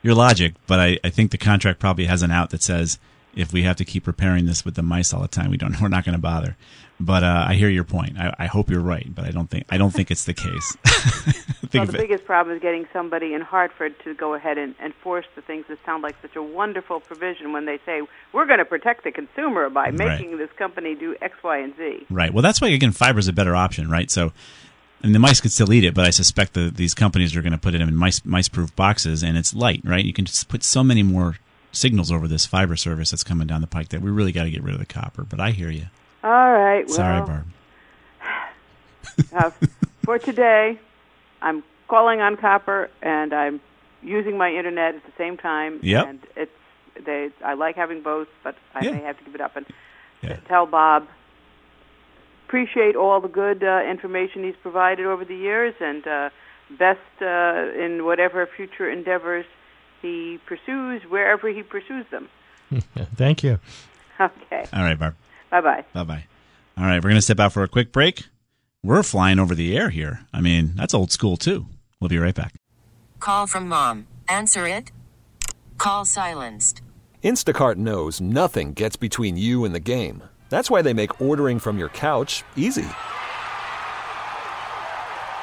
your 0.02 0.14
logic, 0.16 0.56
but 0.68 0.80
I, 0.80 1.00
I 1.04 1.10
think 1.10 1.32
the 1.32 1.38
contract 1.38 1.80
probably 1.80 2.06
has 2.06 2.22
an 2.22 2.32
out 2.32 2.50
that 2.50 2.62
says 2.62 3.00
if 3.36 3.52
we 3.52 3.64
have 3.64 3.76
to 3.78 3.86
keep 3.86 4.08
repairing 4.08 4.46
this 4.46 4.64
with 4.64 4.76
the 4.76 4.84
mice 4.84 5.14
all 5.14 5.22
the 5.22 5.28
time, 5.28 5.50
we 5.52 5.58
don't 5.58 5.80
we're 5.82 5.88
not 5.88 6.06
going 6.06 6.16
to 6.16 6.22
bother. 6.22 6.56
But 7.00 7.24
uh, 7.24 7.46
I 7.50 7.56
hear 7.56 7.70
your 7.70 7.84
point. 7.84 8.18
I, 8.18 8.34
I 8.40 8.46
hope 8.46 8.70
you're 8.70 8.80
right, 8.80 9.14
but 9.14 9.26
I 9.26 9.32
don't 9.32 9.50
think 9.50 9.66
I 9.70 9.78
don't 9.78 9.92
think 9.92 10.12
it's 10.12 10.26
the 10.26 10.34
case. 10.34 10.78
think 10.86 11.74
Well, 11.74 11.86
the 11.88 11.94
biggest 11.94 12.26
problem 12.26 12.56
is 12.56 12.62
getting 12.62 12.88
somebody 12.94 13.34
in 13.34 13.42
Hartford 13.42 13.96
to 14.04 14.14
go 14.14 14.36
ahead 14.36 14.58
and 14.58 14.76
enforce 14.84 15.26
the 15.36 15.42
things 15.42 15.66
that 15.70 15.80
sound 15.86 16.04
like 16.04 16.16
such 16.22 16.36
a 16.36 16.44
wonderful 16.44 17.00
provision 17.00 17.52
when 17.52 17.66
they 17.66 17.80
say 17.86 18.02
we're 18.32 18.46
going 18.46 18.60
to 18.60 18.66
protect 18.66 19.04
the 19.04 19.12
consumer 19.12 19.70
by 19.70 19.86
Right. 19.86 19.94
making 19.94 20.38
this 20.38 20.52
company 20.58 20.96
do 20.96 21.16
X, 21.22 21.36
Y, 21.44 21.58
and 21.58 21.76
Z. 21.76 22.06
Right. 22.10 22.34
Well, 22.34 22.44
that's 22.44 22.62
why 22.62 22.70
again, 22.70 22.92
fiber's 22.92 23.28
a 23.28 23.34
better 23.34 23.56
option, 23.56 23.90
right? 23.90 24.10
So, 24.10 24.32
and 25.02 25.14
the 25.14 25.20
mice 25.20 25.42
could 25.42 25.52
still 25.52 25.74
eat 25.74 25.84
it, 25.84 25.94
but 25.94 26.06
I 26.06 26.12
suspect 26.12 26.54
that 26.54 26.78
these 26.78 26.94
companies 26.94 27.36
are 27.36 27.42
going 27.42 27.52
to 27.52 27.58
put 27.58 27.76
it 27.76 27.82
in 27.82 27.94
mice 27.96 28.24
mice-proof 28.24 28.74
boxes, 28.76 29.24
and 29.24 29.38
it's 29.38 29.54
light, 29.54 29.82
right? 29.84 30.06
You 30.06 30.14
can 30.14 30.26
just 30.26 30.48
put 30.48 30.64
so 30.64 30.84
many 30.84 31.04
more 31.04 31.38
signals 31.74 32.12
over 32.12 32.28
this 32.28 32.46
fiber 32.46 32.76
service 32.78 33.12
that's 33.12 33.24
coming 33.24 33.48
down 33.48 33.60
the 33.62 33.68
pike 33.68 33.90
that 33.90 34.02
we 34.02 34.10
really 34.10 34.32
got 34.32 34.44
to 34.46 34.52
get 34.52 34.64
rid 34.64 34.74
of 34.74 34.80
the 34.80 34.86
copper. 34.86 35.24
But 35.24 35.40
I 35.40 35.52
hear 35.52 35.70
you. 35.70 35.88
All 36.24 36.52
right. 36.54 36.86
Well, 36.88 36.96
Sorry, 36.96 37.22
Barb. 37.22 37.46
uh, 39.36 39.52
for 40.04 40.20
today, 40.20 40.80
I'm 41.42 41.64
calling 41.88 42.22
on 42.22 42.38
copper, 42.38 42.90
and 43.02 43.34
I'm 43.34 43.60
using 44.02 44.38
my 44.38 44.50
internet 44.52 44.96
at 44.96 45.04
the 45.06 45.12
same 45.18 45.36
time. 45.38 45.80
Yep. 45.84 46.08
And 46.08 46.20
it's 46.36 46.52
they. 47.06 47.30
I 47.44 47.56
like 47.56 47.76
having 47.76 48.02
both, 48.02 48.28
but 48.44 48.56
I 48.76 48.86
Yeah. 48.86 48.92
may 48.92 49.02
have 49.02 49.18
to 49.18 49.24
give 49.26 49.36
it 49.36 49.42
up 49.42 49.56
and 49.56 49.66
Yeah. 50.22 50.38
tell 50.48 50.66
Bob. 50.66 51.08
Appreciate 52.48 52.96
all 52.96 53.20
the 53.20 53.28
good 53.28 53.64
uh, 53.64 53.82
information 53.90 54.44
he's 54.44 54.56
provided 54.62 55.08
over 55.08 55.26
the 55.26 55.36
years, 55.36 55.74
and 55.80 56.06
uh, 56.06 56.30
best 56.78 57.00
uh, 57.20 57.72
in 57.76 58.06
whatever 58.06 58.46
future 58.56 58.90
endeavors 58.90 59.46
he 60.04 60.40
pursues, 60.46 61.02
wherever 61.10 61.50
he 61.50 61.64
pursues 61.64 62.06
them. 62.12 62.30
Thank 63.16 63.42
you. 63.44 63.60
Okay. 64.20 64.66
All 64.72 64.84
right, 64.84 65.00
Barb. 65.00 65.16
Bye 65.50 65.62
bye. 65.62 65.86
Bye 65.94 66.04
bye. 66.04 66.26
All 66.78 66.86
right, 66.86 66.98
we're 66.98 67.10
going 67.10 67.16
to 67.16 67.22
step 67.22 67.40
out 67.40 67.54
for 67.54 67.64
a 67.64 67.68
quick 67.68 67.92
break. 67.92 68.26
We're 68.84 69.04
flying 69.04 69.40
over 69.40 69.56
the 69.56 69.76
air 69.78 69.90
here. 69.90 70.22
I 70.34 70.42
mean, 70.42 70.74
that's 70.76 70.94
old 70.94 71.12
school 71.12 71.38
too. 71.38 71.66
We'll 72.00 72.10
be 72.10 72.18
right 72.18 72.36
back. 72.36 72.54
Call 73.20 73.48
from 73.48 73.68
mom. 73.68 74.08
Answer 74.28 74.68
it. 74.68 74.92
Call 75.78 76.06
silenced. 76.06 76.82
Instacart 77.24 77.78
knows 77.78 78.20
nothing 78.20 78.74
gets 78.74 78.96
between 78.98 79.38
you 79.38 79.64
and 79.64 79.74
the 79.74 79.80
game. 79.80 80.24
That's 80.50 80.70
why 80.70 80.82
they 80.82 80.94
make 80.94 81.22
ordering 81.22 81.60
from 81.60 81.78
your 81.78 81.90
couch 81.90 82.44
easy. 82.56 82.86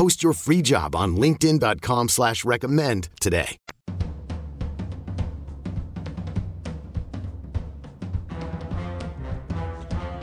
Post 0.00 0.22
your 0.22 0.32
free 0.32 0.62
job 0.62 0.96
on 0.96 1.18
linkedin.com 1.18 2.08
slash 2.08 2.42
recommend 2.42 3.10
today. 3.20 3.58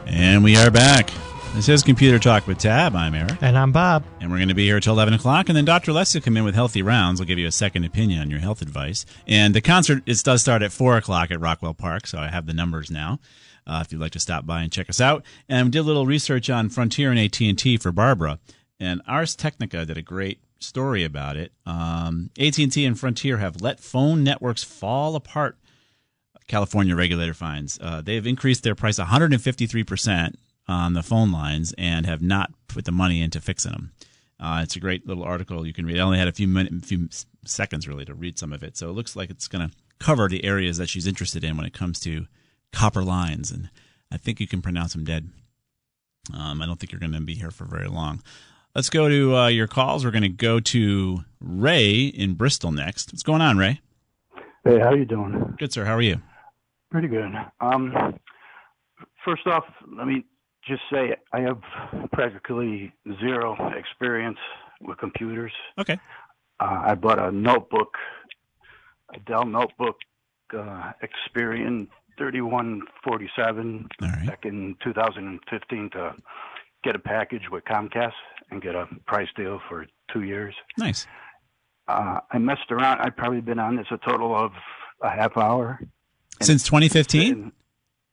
And 0.08 0.44
we 0.44 0.58
are 0.58 0.72
back. 0.72 1.12
This 1.54 1.70
is 1.70 1.84
Computer 1.84 2.18
Talk 2.18 2.48
with 2.48 2.58
Tab. 2.58 2.96
I'm 2.96 3.14
Eric. 3.14 3.38
And 3.42 3.56
I'm 3.56 3.72
Bob. 3.72 4.04
And 4.20 4.32
we're 4.32 4.40
going 4.40 4.50
to 4.50 4.56
be 4.56 4.66
here 4.66 4.80
till 4.80 4.94
11 4.94 5.14
o'clock. 5.14 5.48
And 5.48 5.56
then 5.56 5.66
Dr. 5.66 5.94
Les 5.94 6.12
will 6.12 6.22
come 6.22 6.38
in 6.38 6.44
with 6.44 6.56
Healthy 6.56 6.82
Rounds. 6.82 7.20
We'll 7.20 7.28
give 7.28 7.38
you 7.38 7.46
a 7.46 7.52
second 7.52 7.84
opinion 7.84 8.22
on 8.22 8.32
your 8.32 8.40
health 8.40 8.64
advice. 8.64 9.06
And 9.28 9.54
the 9.54 9.62
concert 9.62 10.02
it 10.08 10.20
does 10.24 10.42
start 10.42 10.64
at 10.64 10.72
4 10.72 10.98
o'clock 10.98 11.30
at 11.30 11.40
Rockwell 11.40 11.76
Park. 11.76 12.08
So 12.08 12.18
I 12.18 12.30
have 12.30 12.48
the 12.48 12.54
numbers 12.54 12.90
now 12.90 13.20
uh, 13.68 13.84
if 13.86 13.92
you'd 13.92 14.02
like 14.02 14.14
to 14.14 14.20
stop 14.20 14.48
by 14.48 14.64
and 14.64 14.72
check 14.72 14.90
us 14.90 15.00
out. 15.00 15.24
And 15.48 15.68
we 15.68 15.72
did 15.72 15.80
a 15.80 15.84
little 15.84 16.08
research 16.08 16.50
on 16.50 16.70
Frontier 16.70 17.12
and 17.12 17.20
AT&T 17.20 17.78
for 17.78 17.92
Barbara. 17.92 18.40
And 18.80 19.02
Ars 19.08 19.36
Technica 19.36 19.86
did 19.86 19.98
a 19.98 20.02
great 20.02 20.40
story 20.60 21.04
about 21.04 21.38
it. 21.38 21.52
Um, 21.66 22.30
AT&T 22.40 22.84
and 22.86 23.00
Frontier 23.00 23.38
have 23.38 23.62
let 23.62 23.80
phone 23.80 24.24
networks 24.24 24.64
fall 24.64 25.16
apart 25.16 25.58
California 26.48 26.96
regulator 26.96 27.34
finds. 27.34 27.78
Uh, 27.82 28.02
they've 28.02 28.26
increased 28.26 28.64
their 28.64 28.76
price 28.76 29.00
153% 29.00 30.36
on 30.68 30.94
the 30.94 31.04
phone 31.04 31.32
lines 31.32 31.74
and 31.78 32.06
have 32.06 32.22
not 32.22 32.52
put 32.68 32.86
the 32.86 32.92
money 32.92 33.22
into 33.22 33.40
fixing 33.40 33.72
them. 33.72 33.92
Uh, 34.40 34.62
it's 34.64 34.76
a 34.76 34.80
great 34.80 35.08
little 35.08 35.24
article 35.24 35.66
you 35.66 35.74
can 35.74 35.86
read. 35.86 35.98
I 35.98 36.04
only 36.04 36.20
had 36.20 36.28
a 36.28 36.34
few 36.34 36.48
minutes, 36.48 36.88
few 36.88 37.10
seconds 37.46 37.88
really 37.88 38.06
to 38.06 38.14
read 38.14 38.38
some 38.38 38.54
of 38.54 38.64
it, 38.64 38.78
so 38.78 38.90
it 38.90 38.94
looks 38.94 39.16
like 39.16 39.30
it's 39.30 39.48
going 39.48 39.68
to 39.68 39.76
cover 40.00 40.28
the 40.28 40.46
areas 40.46 40.78
that 40.78 40.90
she's 40.90 41.08
interested 41.08 41.44
in 41.44 41.58
when 41.58 41.66
it 41.66 41.74
comes 41.74 42.00
to 42.02 42.28
copper 42.72 43.04
lines, 43.04 43.52
and 43.52 43.70
I 44.12 44.18
think 44.18 44.40
you 44.40 44.48
can 44.48 44.62
pronounce 44.62 44.94
them 44.94 45.06
dead. 45.06 45.30
Um, 46.34 46.62
I 46.62 46.66
don't 46.66 46.80
think 46.80 46.92
you're 46.92 47.00
going 47.00 47.14
to 47.14 47.22
be 47.22 47.36
here 47.36 47.52
for 47.52 47.66
very 47.66 47.88
long. 47.88 48.22
Let's 48.78 48.92
go 48.92 49.10
to 49.10 49.36
uh, 49.36 49.48
your 49.48 49.66
calls. 49.66 50.06
We're 50.06 50.12
going 50.12 50.22
to 50.22 50.30
go 50.30 50.60
to 50.60 51.26
Ray 51.42 52.02
in 52.02 52.36
Bristol 52.36 52.72
next. 52.72 53.12
What's 53.12 53.24
going 53.24 53.42
on, 53.42 53.58
Ray? 53.58 53.82
Hey, 54.64 54.78
how 54.78 54.94
you 54.94 55.04
doing? 55.04 55.56
Good, 55.58 55.74
sir. 55.74 55.84
How 55.84 55.96
are 55.96 56.02
you? 56.02 56.22
Pretty 56.92 57.08
good. 57.08 57.34
Um, 57.60 57.92
first 59.26 59.48
off, 59.48 59.64
let 59.98 60.06
me 60.06 60.26
just 60.64 60.84
say 60.94 61.16
I 61.34 61.40
have 61.40 61.60
practically 62.14 62.94
zero 63.20 63.58
experience 63.76 64.38
with 64.80 65.00
computers. 65.00 65.54
Okay. 65.80 65.98
Uh, 66.60 66.84
I 66.86 66.94
bought 66.94 67.18
a 67.18 67.32
notebook, 67.32 67.96
a 69.12 69.20
Dell 69.22 69.46
notebook, 69.46 69.96
uh, 70.54 70.92
Inspiron 71.02 71.88
3147 72.20 73.88
right. 74.04 74.28
back 74.28 74.46
in 74.46 74.76
2015 74.84 75.90
to 75.94 76.16
get 76.88 76.96
a 76.96 77.00
package 77.00 77.50
with 77.52 77.66
Comcast 77.66 78.14
and 78.50 78.62
get 78.62 78.74
a 78.74 78.88
price 79.08 79.28
deal 79.36 79.60
for 79.68 79.86
two 80.12 80.22
years. 80.22 80.56
Nice. 80.78 81.06
Uh, 81.90 82.22
I 82.32 82.38
messed 82.38 82.72
around. 82.72 83.02
I've 83.02 83.18
probably 83.18 83.42
been 83.42 83.60
on 83.60 83.76
this 83.76 83.88
a 83.92 83.98
total 84.10 84.34
of 84.34 84.52
a 85.02 85.10
half 85.10 85.36
hour. 85.36 85.82
Since 86.42 86.64
2015? 86.64 87.52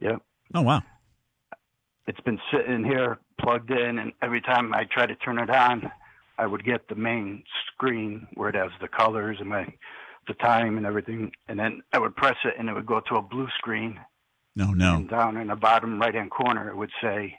Yep. 0.00 0.22
Oh, 0.54 0.62
wow. 0.62 0.82
It's 2.08 2.20
been 2.20 2.40
sitting 2.52 2.84
here 2.84 3.18
plugged 3.40 3.70
in, 3.70 3.98
and 4.00 4.12
every 4.22 4.40
time 4.40 4.74
I 4.74 4.84
try 4.90 5.06
to 5.06 5.14
turn 5.14 5.38
it 5.38 5.50
on, 5.50 5.90
I 6.36 6.46
would 6.46 6.64
get 6.64 6.88
the 6.88 6.96
main 6.96 7.44
screen 7.72 8.26
where 8.34 8.48
it 8.48 8.56
has 8.56 8.70
the 8.80 8.88
colors 8.88 9.36
and 9.38 9.50
my 9.50 9.72
the 10.26 10.34
time 10.34 10.78
and 10.78 10.86
everything, 10.86 11.30
and 11.48 11.58
then 11.58 11.82
I 11.92 11.98
would 11.98 12.16
press 12.16 12.36
it, 12.44 12.54
and 12.58 12.68
it 12.70 12.72
would 12.72 12.86
go 12.86 13.00
to 13.08 13.16
a 13.16 13.22
blue 13.22 13.46
screen. 13.58 14.00
No, 14.56 14.72
no. 14.72 14.94
And 14.94 15.08
down 15.08 15.36
in 15.36 15.48
the 15.48 15.54
bottom 15.56 16.00
right 16.00 16.14
hand 16.14 16.30
corner, 16.30 16.70
it 16.70 16.76
would 16.76 16.90
say, 17.02 17.38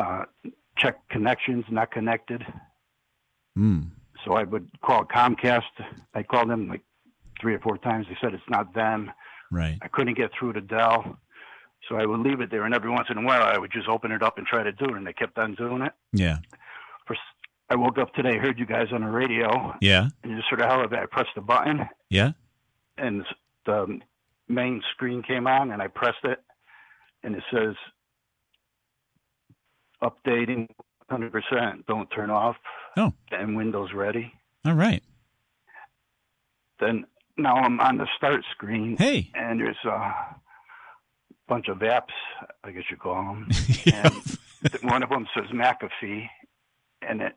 uh, 0.00 0.24
"Check 0.76 0.96
connections 1.08 1.64
not 1.70 1.90
connected." 1.90 2.44
Hmm. 3.56 3.80
So 4.24 4.34
I 4.34 4.44
would 4.44 4.68
call 4.82 5.04
Comcast. 5.04 5.62
I 6.14 6.22
called 6.22 6.50
them 6.50 6.68
like 6.68 6.82
three 7.40 7.54
or 7.54 7.60
four 7.60 7.78
times. 7.78 8.06
They 8.08 8.16
said 8.20 8.34
it's 8.34 8.42
not 8.48 8.74
them. 8.74 9.10
Right. 9.50 9.78
I 9.82 9.88
couldn't 9.88 10.16
get 10.16 10.30
through 10.38 10.52
to 10.54 10.60
Dell. 10.60 11.18
So 11.88 11.96
I 11.96 12.04
would 12.06 12.20
leave 12.20 12.40
it 12.40 12.50
there, 12.50 12.64
and 12.64 12.74
every 12.74 12.90
once 12.90 13.08
in 13.10 13.16
a 13.18 13.22
while 13.22 13.42
I 13.42 13.58
would 13.58 13.72
just 13.72 13.88
open 13.88 14.12
it 14.12 14.22
up 14.22 14.36
and 14.38 14.46
try 14.46 14.62
to 14.62 14.70
do 14.72 14.84
it, 14.84 14.92
and 14.96 15.06
they 15.06 15.14
kept 15.14 15.38
on 15.38 15.54
doing 15.54 15.82
it. 15.82 15.92
Yeah. 16.12 16.38
For, 17.06 17.16
I 17.70 17.74
woke 17.76 17.98
up 17.98 18.12
today, 18.14 18.36
heard 18.36 18.58
you 18.58 18.66
guys 18.66 18.88
on 18.92 19.00
the 19.00 19.08
radio, 19.10 19.74
Yeah. 19.80 20.08
and 20.22 20.36
just 20.36 20.48
sort 20.50 20.60
of 20.60 20.68
hell 20.68 20.84
of 20.84 20.92
it. 20.92 20.98
I 20.98 21.06
pressed 21.06 21.34
the 21.34 21.40
button, 21.40 21.88
Yeah. 22.10 22.32
and 22.98 23.24
the 23.64 23.98
main 24.48 24.82
screen 24.92 25.22
came 25.22 25.46
on, 25.46 25.72
and 25.72 25.80
I 25.80 25.86
pressed 25.88 26.24
it, 26.24 26.40
and 27.24 27.34
it 27.34 27.42
says 27.52 27.74
updating 30.02 30.68
100%. 31.10 31.86
Don't 31.86 32.08
turn 32.10 32.30
off. 32.30 32.56
Oh. 32.96 33.12
And 33.30 33.56
Windows 33.56 33.90
ready. 33.94 34.32
All 34.64 34.74
right. 34.74 35.02
Then 36.78 37.04
now 37.36 37.56
I'm 37.56 37.80
on 37.80 37.98
the 37.98 38.06
start 38.16 38.42
screen. 38.52 38.96
Hey. 38.96 39.30
And 39.34 39.60
there's 39.60 39.76
a 39.84 40.12
bunch 41.48 41.68
of 41.68 41.78
apps, 41.78 42.12
I 42.64 42.70
guess 42.70 42.84
you 42.90 42.96
call 42.96 43.22
them. 43.24 43.48
And 44.62 44.90
one 44.90 45.02
of 45.02 45.08
them 45.08 45.26
says 45.34 45.46
McAfee, 45.54 46.28
and 47.00 47.22
it, 47.22 47.32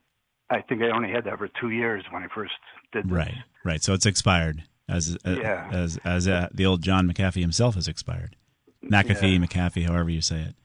I 0.49 0.59
think 0.59 0.81
I 0.81 0.89
only 0.89 1.09
had 1.09 1.23
that 1.23 1.37
for 1.37 1.47
two 1.47 1.69
years 1.69 2.03
when 2.11 2.21
I 2.21 2.27
first 2.35 2.51
did 2.91 3.05
this. 3.05 3.13
Right. 3.13 3.35
Right. 3.63 3.81
So 3.81 3.93
it's 3.93 4.05
expired 4.05 4.63
as 4.89 5.17
uh, 5.25 5.37
Yeah. 5.39 5.69
as 5.71 5.97
as 6.03 6.27
uh, 6.27 6.49
the 6.53 6.65
old 6.65 6.81
John 6.81 7.09
McAfee 7.09 7.39
himself 7.39 7.75
has 7.75 7.87
expired. 7.87 8.35
McAfee, 8.83 9.41
McAfee, 9.41 9.85
however 9.87 10.09
you 10.09 10.19
say 10.19 10.41
it. 10.41 10.55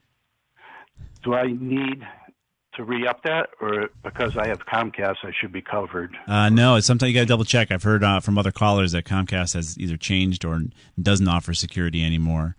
Do 1.23 1.33
I 1.33 1.47
need 1.47 2.05
to 2.75 2.83
re-up 2.83 3.23
that, 3.23 3.49
or 3.59 3.89
because 4.03 4.37
I 4.37 4.47
have 4.47 4.65
Comcast, 4.65 5.17
I 5.23 5.31
should 5.39 5.51
be 5.51 5.61
covered? 5.61 6.15
Uh, 6.27 6.49
no, 6.49 6.75
it's 6.75 6.87
something 6.87 7.07
you 7.07 7.13
got 7.13 7.21
to 7.21 7.25
double 7.25 7.43
check. 7.43 7.71
I've 7.71 7.83
heard 7.83 8.03
uh, 8.03 8.19
from 8.21 8.37
other 8.37 8.51
callers 8.51 8.91
that 8.93 9.05
Comcast 9.05 9.53
has 9.55 9.77
either 9.77 9.97
changed 9.97 10.45
or 10.45 10.61
doesn't 11.01 11.27
offer 11.27 11.53
security 11.53 12.03
anymore. 12.05 12.55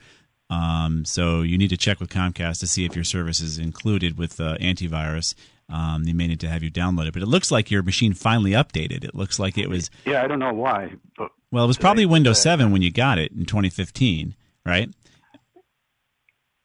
Um, 0.51 1.05
so 1.05 1.43
you 1.43 1.57
need 1.57 1.69
to 1.71 1.77
check 1.77 2.01
with 2.01 2.11
Comcast 2.11 2.59
to 2.61 2.67
see 2.67 2.85
if 2.85 2.95
your 2.95 3.05
service 3.05 3.41
is 3.41 3.57
included 3.59 4.19
with 4.19 4.41
uh, 4.41 4.57
antivirus. 4.59 5.35
Um, 5.69 6.03
they 6.05 6.13
may 6.13 6.27
need 6.27 6.41
to 6.41 6.49
have 6.49 6.65
you 6.65 6.71
download 6.73 7.07
it, 7.07 7.13
but 7.15 7.23
it 7.23 7.27
looks 7.29 7.53
like 7.53 7.71
your 7.71 7.85
machine 7.85 8.13
finally 8.13 8.51
updated. 8.51 9.05
It 9.05 9.15
looks 9.15 9.39
like 9.39 9.57
it 9.57 9.69
was 9.71 9.89
Yeah, 10.05 10.23
I 10.25 10.27
don't 10.27 10.41
know 10.41 10.53
why, 10.53 10.95
but 11.17 11.31
well, 11.53 11.65
it 11.65 11.69
was 11.69 11.79
probably 11.79 12.05
Windows 12.05 12.43
7 12.43 12.73
when 12.73 12.83
you 12.83 12.91
got 12.91 13.19
it 13.19 13.31
in 13.33 13.45
2015, 13.47 14.35
right? 14.67 14.93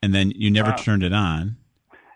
And 0.02 0.14
then 0.14 0.32
you 0.36 0.50
never 0.52 0.72
Uh, 0.72 0.78
turned 0.78 1.04
it 1.04 1.14
on. 1.14 1.58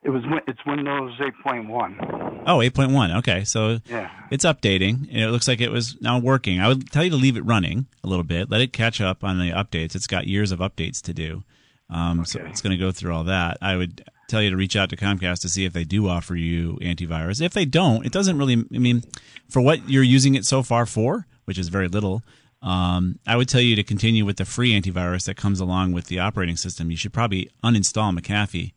It 0.04 0.10
was 0.10 0.24
it's 0.48 0.60
Windows 0.66 1.14
8.1. 1.20 2.44
Oh, 2.48 2.58
8.1. 2.60 3.18
Okay. 3.18 3.44
So 3.44 3.80
Yeah. 3.90 4.10
it's 4.32 4.46
updating 4.46 5.08
and 5.10 5.18
it 5.22 5.30
looks 5.32 5.48
like 5.48 5.62
it 5.62 5.72
was 5.72 5.98
now 6.02 6.20
working. 6.20 6.60
I 6.60 6.68
would 6.68 6.92
tell 6.92 7.04
you 7.04 7.10
to 7.12 7.16
leave 7.16 7.38
it 7.38 7.46
running 7.46 7.88
a 8.04 8.08
little 8.08 8.24
bit. 8.24 8.50
Let 8.50 8.62
it 8.62 8.74
catch 8.74 9.02
up 9.02 9.24
on 9.24 9.40
the 9.40 9.52
updates. 9.52 9.96
It's 9.96 10.08
got 10.08 10.28
years 10.28 10.52
of 10.52 10.60
updates 10.60 11.02
to 11.04 11.14
do. 11.14 11.44
Um, 11.90 12.24
So 12.26 12.40
it's 12.42 12.62
going 12.62 12.72
to 12.72 12.78
go 12.78 12.92
through 12.92 13.14
all 13.14 13.24
that. 13.26 13.58
I 13.62 13.76
would 13.76 14.04
tell 14.28 14.42
you 14.44 14.52
to 14.52 14.56
reach 14.56 14.76
out 14.76 14.90
to 14.92 14.96
Comcast 14.96 15.42
to 15.42 15.50
see 15.50 15.66
if 15.66 15.74
they 15.74 15.84
do 15.84 16.08
offer 16.08 16.36
you 16.36 16.78
antivirus. 16.82 17.42
If 17.42 17.54
they 17.54 17.66
don't, 17.66 18.06
it 18.06 18.12
doesn't 18.12 18.38
really, 18.38 18.64
I 18.74 18.78
mean, 18.78 19.04
for 19.50 19.60
what 19.62 19.90
you're 19.90 20.04
using 20.04 20.36
it 20.36 20.46
so 20.46 20.62
far 20.62 20.86
for, 20.86 21.26
which 21.46 21.58
is 21.58 21.70
very 21.70 21.88
little, 21.88 22.22
um, 22.62 23.18
I 23.26 23.36
would 23.38 23.50
tell 23.50 23.62
you 23.62 23.76
to 23.76 23.84
continue 23.84 24.24
with 24.26 24.38
the 24.38 24.46
free 24.46 24.80
antivirus 24.80 25.26
that 25.26 25.36
comes 25.36 25.60
along 25.60 25.94
with 25.94 26.06
the 26.08 26.20
operating 26.20 26.58
system. 26.58 26.92
You 26.92 26.98
should 26.98 27.12
probably 27.14 27.50
uninstall 27.64 28.16
McAfee 28.18 28.74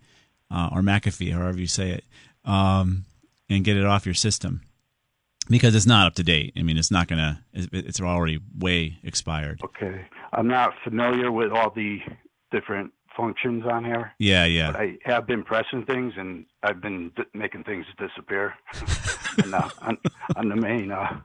uh, 0.52 0.68
or 0.72 0.82
McAfee, 0.82 1.32
however 1.32 1.58
you 1.58 1.66
say 1.66 1.90
it, 1.90 2.04
um, 2.44 3.04
and 3.48 3.64
get 3.64 3.76
it 3.76 3.84
off 3.84 4.06
your 4.06 4.14
system 4.14 4.62
because 5.48 5.74
it's 5.74 5.86
not 5.86 6.06
up 6.06 6.14
to 6.14 6.22
date. 6.22 6.52
I 6.56 6.62
mean, 6.62 6.76
it's 6.76 6.90
not 6.90 7.08
gonna. 7.08 7.44
It's 7.52 7.68
it's 7.72 8.00
already 8.00 8.40
way 8.58 8.98
expired. 9.02 9.60
Okay. 9.64 10.06
I'm 10.32 10.48
not 10.48 10.72
familiar 10.84 11.30
with 11.30 11.52
all 11.52 11.70
the 11.70 11.98
different 12.50 12.92
functions 13.16 13.64
on 13.70 13.84
here. 13.84 14.12
Yeah, 14.18 14.44
yeah. 14.44 14.72
But 14.72 14.80
I 14.80 14.98
have 15.04 15.26
been 15.26 15.42
pressing 15.42 15.84
things, 15.84 16.14
and 16.16 16.46
I've 16.62 16.80
been 16.80 17.10
d- 17.16 17.24
making 17.34 17.64
things 17.64 17.84
disappear. 17.98 18.54
and, 19.42 19.54
uh, 19.54 19.68
on, 19.82 19.98
on 20.36 20.48
the 20.48 20.56
main 20.56 20.90
uh, 20.90 21.20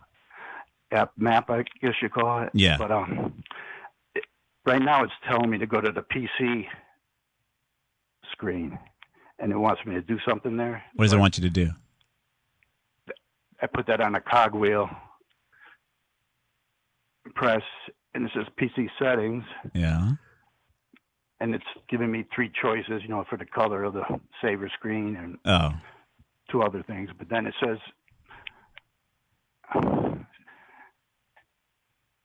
app 0.91 1.11
map, 1.17 1.49
I 1.49 1.63
guess 1.81 1.93
you 2.01 2.09
call 2.09 2.43
it. 2.43 2.49
Yeah. 2.53 2.77
But 2.77 2.91
um, 2.91 3.43
it, 4.15 4.25
right 4.65 4.81
now 4.81 5.03
it's 5.03 5.13
telling 5.27 5.49
me 5.49 5.57
to 5.59 5.67
go 5.67 5.79
to 5.79 5.91
the 5.91 6.01
PC 6.01 6.65
screen, 8.31 8.77
and 9.39 9.51
it 9.51 9.57
wants 9.57 9.85
me 9.85 9.95
to 9.95 10.01
do 10.01 10.17
something 10.27 10.57
there. 10.57 10.83
What 10.95 11.05
does 11.05 11.13
it 11.13 11.17
want 11.19 11.37
you 11.37 11.43
to 11.43 11.49
do? 11.49 11.69
I 13.61 13.67
put 13.67 13.87
that 13.87 14.01
on 14.01 14.15
a 14.15 14.21
cogwheel, 14.21 14.89
press, 17.35 17.63
and 18.13 18.25
it 18.25 18.31
says 18.35 18.45
PC 18.59 18.87
settings, 18.99 19.43
Yeah. 19.73 20.11
and 21.39 21.53
it's 21.55 21.65
giving 21.89 22.11
me 22.11 22.25
three 22.33 22.51
choices, 22.61 23.01
you 23.03 23.09
know, 23.09 23.23
for 23.29 23.37
the 23.37 23.45
color 23.45 23.83
of 23.83 23.93
the 23.93 24.03
saver 24.41 24.69
screen 24.69 25.15
and 25.15 25.37
Oh. 25.45 25.71
two 26.51 26.61
other 26.61 26.83
things. 26.83 27.09
But 27.17 27.29
then 27.29 27.45
it 27.47 27.53
says, 27.63 27.77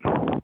there's, 0.05 0.43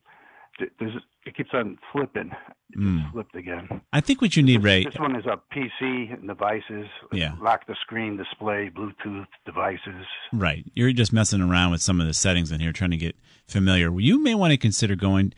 it 0.60 1.36
keeps 1.36 1.50
on 1.52 1.78
flipping. 1.92 2.30
It 2.70 2.78
Mm. 2.78 3.00
just 3.00 3.12
flipped 3.12 3.34
again. 3.34 3.80
I 3.92 4.00
think 4.00 4.20
what 4.20 4.36
you 4.36 4.42
need, 4.42 4.62
Ray. 4.62 4.84
This 4.84 4.94
one 4.98 5.16
is 5.16 5.24
a 5.26 5.38
PC 5.52 6.12
and 6.12 6.26
devices. 6.28 6.86
Yeah. 7.12 7.34
Lock 7.40 7.66
the 7.66 7.74
screen, 7.80 8.16
display, 8.16 8.70
Bluetooth 8.74 9.26
devices. 9.46 10.04
Right. 10.32 10.64
You're 10.74 10.92
just 10.92 11.12
messing 11.12 11.40
around 11.40 11.70
with 11.70 11.80
some 11.80 12.00
of 12.00 12.06
the 12.06 12.12
settings 12.14 12.52
in 12.52 12.60
here, 12.60 12.72
trying 12.72 12.90
to 12.90 12.96
get 12.98 13.16
familiar. 13.46 13.98
You 13.98 14.22
may 14.22 14.34
want 14.34 14.50
to 14.52 14.56
consider 14.58 14.96
going 14.96 15.32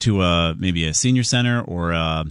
to 0.00 0.22
a 0.22 0.54
maybe 0.58 0.86
a 0.86 0.94
senior 0.94 1.22
center 1.24 1.60
or 1.62 1.92
uh, 1.92 2.24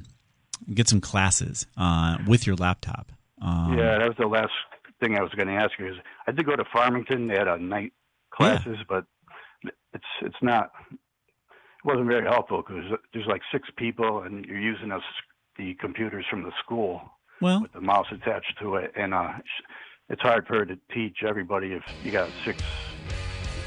get 0.73 0.87
some 0.87 1.01
classes 1.01 1.67
uh, 1.77 2.17
with 2.27 2.47
your 2.47 2.55
laptop. 2.55 3.11
Um, 3.41 3.77
yeah, 3.77 3.97
that 3.99 4.07
was 4.07 4.17
the 4.17 4.27
last 4.27 4.53
thing 5.01 5.17
I 5.17 5.21
was 5.21 5.31
going 5.33 5.47
to 5.49 5.55
ask 5.55 5.71
you. 5.77 5.87
Is 5.87 5.95
I 6.27 6.31
did 6.31 6.45
go 6.45 6.55
to 6.55 6.63
Farmington. 6.71 7.27
They 7.27 7.35
had 7.37 7.47
a 7.49 7.57
night 7.57 7.91
classes, 8.31 8.77
but 8.87 9.05
it's 9.93 10.05
it's 10.21 10.35
not. 10.41 10.71
Wasn't 11.85 12.07
very 12.07 12.25
helpful 12.25 12.63
because 12.67 12.83
there's 13.13 13.27
like 13.27 13.41
six 13.51 13.69
people, 13.77 14.23
and 14.23 14.43
you're 14.45 14.59
using 14.59 14.91
us 14.91 15.03
the 15.57 15.75
computers 15.75 16.25
from 16.29 16.43
the 16.43 16.51
school 16.63 17.01
Well, 17.41 17.61
with 17.61 17.71
the 17.71 17.79
mouse 17.81 18.07
attached 18.11 18.57
to 18.59 18.75
it, 18.75 18.91
and 18.97 19.13
uh, 19.13 19.33
it's 20.09 20.21
hard 20.21 20.45
for 20.47 20.55
her 20.57 20.65
to 20.65 20.77
teach 20.93 21.17
everybody 21.25 21.73
if 21.73 21.83
you 22.03 22.11
got 22.11 22.29
six 22.43 22.61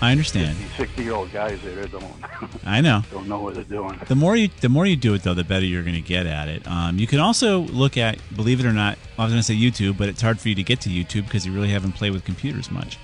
I 0.01 0.13
understand. 0.13 0.57
60 0.77 1.03
year 1.03 1.13
old 1.13 1.33
guys 1.33 1.61
there 1.63 1.85
don't 1.87 2.05
I 2.67 2.81
know. 2.81 3.03
don't 3.11 3.29
know 3.29 3.41
what 3.41 3.55
they're 3.55 3.65
doing. 3.65 4.01
The 4.07 4.15
more 4.15 4.37
you 4.37 4.49
the 4.61 4.69
more 4.69 4.87
you 4.87 4.97
do 4.97 5.15
it, 5.15 5.23
though, 5.23 5.35
the 5.35 5.43
better 5.45 5.65
you're 5.65 5.83
going 5.83 5.97
to 5.97 6.01
get 6.01 6.27
at 6.27 6.49
it. 6.49 6.67
Um, 6.69 6.99
you 6.99 7.07
can 7.09 7.19
also 7.19 7.61
look 7.61 7.97
at, 7.97 8.19
believe 8.37 8.61
it 8.61 8.67
or 8.67 8.73
not, 8.73 8.97
I 9.19 9.25
was 9.25 9.33
going 9.33 9.41
to 9.41 9.47
say 9.47 9.55
YouTube, 9.55 9.99
but 9.99 10.09
it's 10.09 10.23
hard 10.23 10.39
for 10.39 10.49
you 10.49 10.55
to 10.55 10.63
get 10.63 10.81
to 10.83 10.89
YouTube 10.89 11.25
because 11.25 11.45
you 11.45 11.53
really 11.53 11.71
haven't 11.71 11.93
played 11.93 12.13
with 12.13 12.25
computers 12.25 12.71
much. 12.71 12.99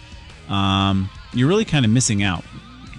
Um, 0.48 1.10
you're 1.32 1.48
really 1.48 1.64
kind 1.64 1.84
of 1.84 1.90
missing 1.90 2.22
out 2.22 2.44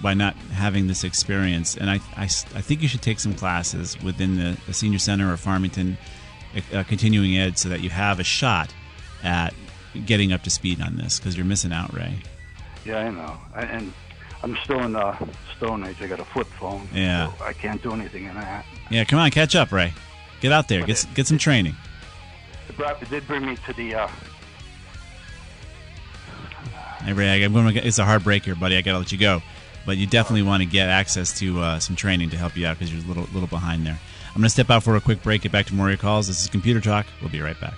by 0.06 0.14
not 0.14 0.36
having 0.52 0.86
this 0.86 1.02
experience, 1.02 1.76
and 1.76 1.90
I, 1.90 1.96
I, 2.16 2.22
I 2.22 2.60
think 2.60 2.80
you 2.80 2.86
should 2.86 3.02
take 3.02 3.18
some 3.18 3.34
classes 3.34 4.00
within 4.04 4.36
the, 4.36 4.56
the 4.68 4.72
senior 4.72 5.00
center 5.00 5.32
or 5.32 5.36
Farmington 5.36 5.98
uh, 6.72 6.84
continuing 6.84 7.36
ed 7.36 7.58
so 7.58 7.68
that 7.70 7.80
you 7.80 7.90
have 7.90 8.20
a 8.20 8.22
shot 8.22 8.72
at 9.24 9.52
getting 10.04 10.32
up 10.32 10.44
to 10.44 10.50
speed 10.50 10.80
on 10.80 10.94
this 10.96 11.18
because 11.18 11.36
you're 11.36 11.44
missing 11.44 11.72
out, 11.72 11.92
Ray. 11.92 12.20
Yeah, 12.84 12.98
I 12.98 13.10
know. 13.10 13.36
I- 13.52 13.62
And 13.62 13.92
I'm 14.44 14.56
still 14.62 14.80
in 14.84 14.92
the 14.92 15.16
Stone 15.56 15.84
Age. 15.84 15.96
I 16.00 16.06
got 16.06 16.20
a 16.20 16.24
flip 16.24 16.46
phone. 16.60 16.88
Yeah. 16.94 17.32
so 17.36 17.44
I 17.44 17.52
can't 17.52 17.82
do 17.82 17.90
anything 17.92 18.26
in 18.26 18.34
that. 18.34 18.64
Yeah, 18.92 19.02
come 19.02 19.18
on, 19.18 19.28
catch 19.32 19.56
up, 19.56 19.72
Ray. 19.72 19.92
Get 20.40 20.52
out 20.52 20.68
there, 20.68 20.82
get 20.86 20.90
s- 20.90 21.06
get 21.16 21.26
some 21.26 21.38
training. 21.38 21.74
It, 22.68 22.76
brought, 22.76 23.02
it 23.02 23.10
did 23.10 23.26
bring 23.26 23.44
me 23.44 23.56
to 23.66 23.72
the. 23.72 23.92
Uh, 23.96 24.08
Hey, 27.04 27.12
Ray, 27.12 27.44
I'm 27.44 27.52
gonna, 27.52 27.70
it's 27.74 27.98
a 27.98 28.04
hard 28.04 28.24
break 28.24 28.44
here, 28.44 28.54
buddy. 28.56 28.76
I 28.76 28.80
gotta 28.80 28.98
let 28.98 29.12
you 29.12 29.18
go, 29.18 29.40
but 29.86 29.96
you 29.96 30.06
definitely 30.06 30.42
want 30.42 30.62
to 30.62 30.66
get 30.66 30.88
access 30.88 31.38
to 31.38 31.60
uh, 31.60 31.78
some 31.78 31.96
training 31.96 32.28
to 32.30 32.36
help 32.36 32.56
you 32.56 32.66
out 32.66 32.78
because 32.78 32.92
you're 32.92 33.02
a 33.02 33.06
little 33.06 33.26
little 33.32 33.48
behind 33.48 33.86
there. 33.86 33.98
I'm 34.34 34.42
gonna 34.42 34.50
step 34.50 34.68
out 34.68 34.82
for 34.82 34.96
a 34.96 35.00
quick 35.00 35.22
break. 35.22 35.42
Get 35.42 35.52
back 35.52 35.66
to 35.66 35.74
more 35.74 35.86
of 35.86 35.92
your 35.92 35.98
calls. 35.98 36.26
This 36.26 36.42
is 36.42 36.48
Computer 36.48 36.80
Talk. 36.80 37.06
We'll 37.22 37.30
be 37.30 37.40
right 37.40 37.58
back. 37.58 37.74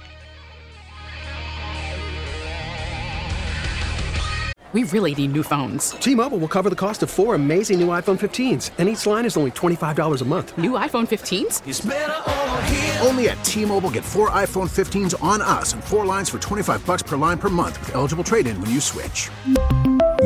We 4.75 4.85
really 4.85 5.15
need 5.15 5.33
new 5.33 5.43
phones. 5.43 5.93
T-Mobile 5.93 6.37
will 6.37 6.49
cover 6.49 6.69
the 6.69 6.77
cost 6.77 7.03
of 7.03 7.09
four 7.09 7.35
amazing 7.35 7.81
new 7.81 7.89
iPhone 7.89 8.19
15s, 8.19 8.73
and 8.77 8.87
each 8.87 9.07
line 9.07 9.25
is 9.25 9.39
only 9.39 9.51
$25 9.53 10.21
a 10.21 10.25
month. 10.27 10.59
New 10.59 10.73
iPhone 10.73 11.09
15s? 11.09 13.07
Only 13.07 13.31
at 13.31 13.43
T-Mobile 13.45 13.91
get 13.91 14.05
four 14.05 14.29
iPhone 14.29 14.69
15s 14.69 15.21
on 15.23 15.41
us 15.41 15.73
and 15.73 15.83
four 15.83 16.05
lines 16.05 16.29
for 16.29 16.39
25 16.39 16.85
bucks 16.85 17.03
per 17.03 17.17
line 17.17 17.39
per 17.39 17.49
month 17.49 17.81
with 17.81 17.95
eligible 17.95 18.25
trade-in 18.25 18.61
when 18.61 18.71
you 18.71 18.81
switch. 18.81 19.31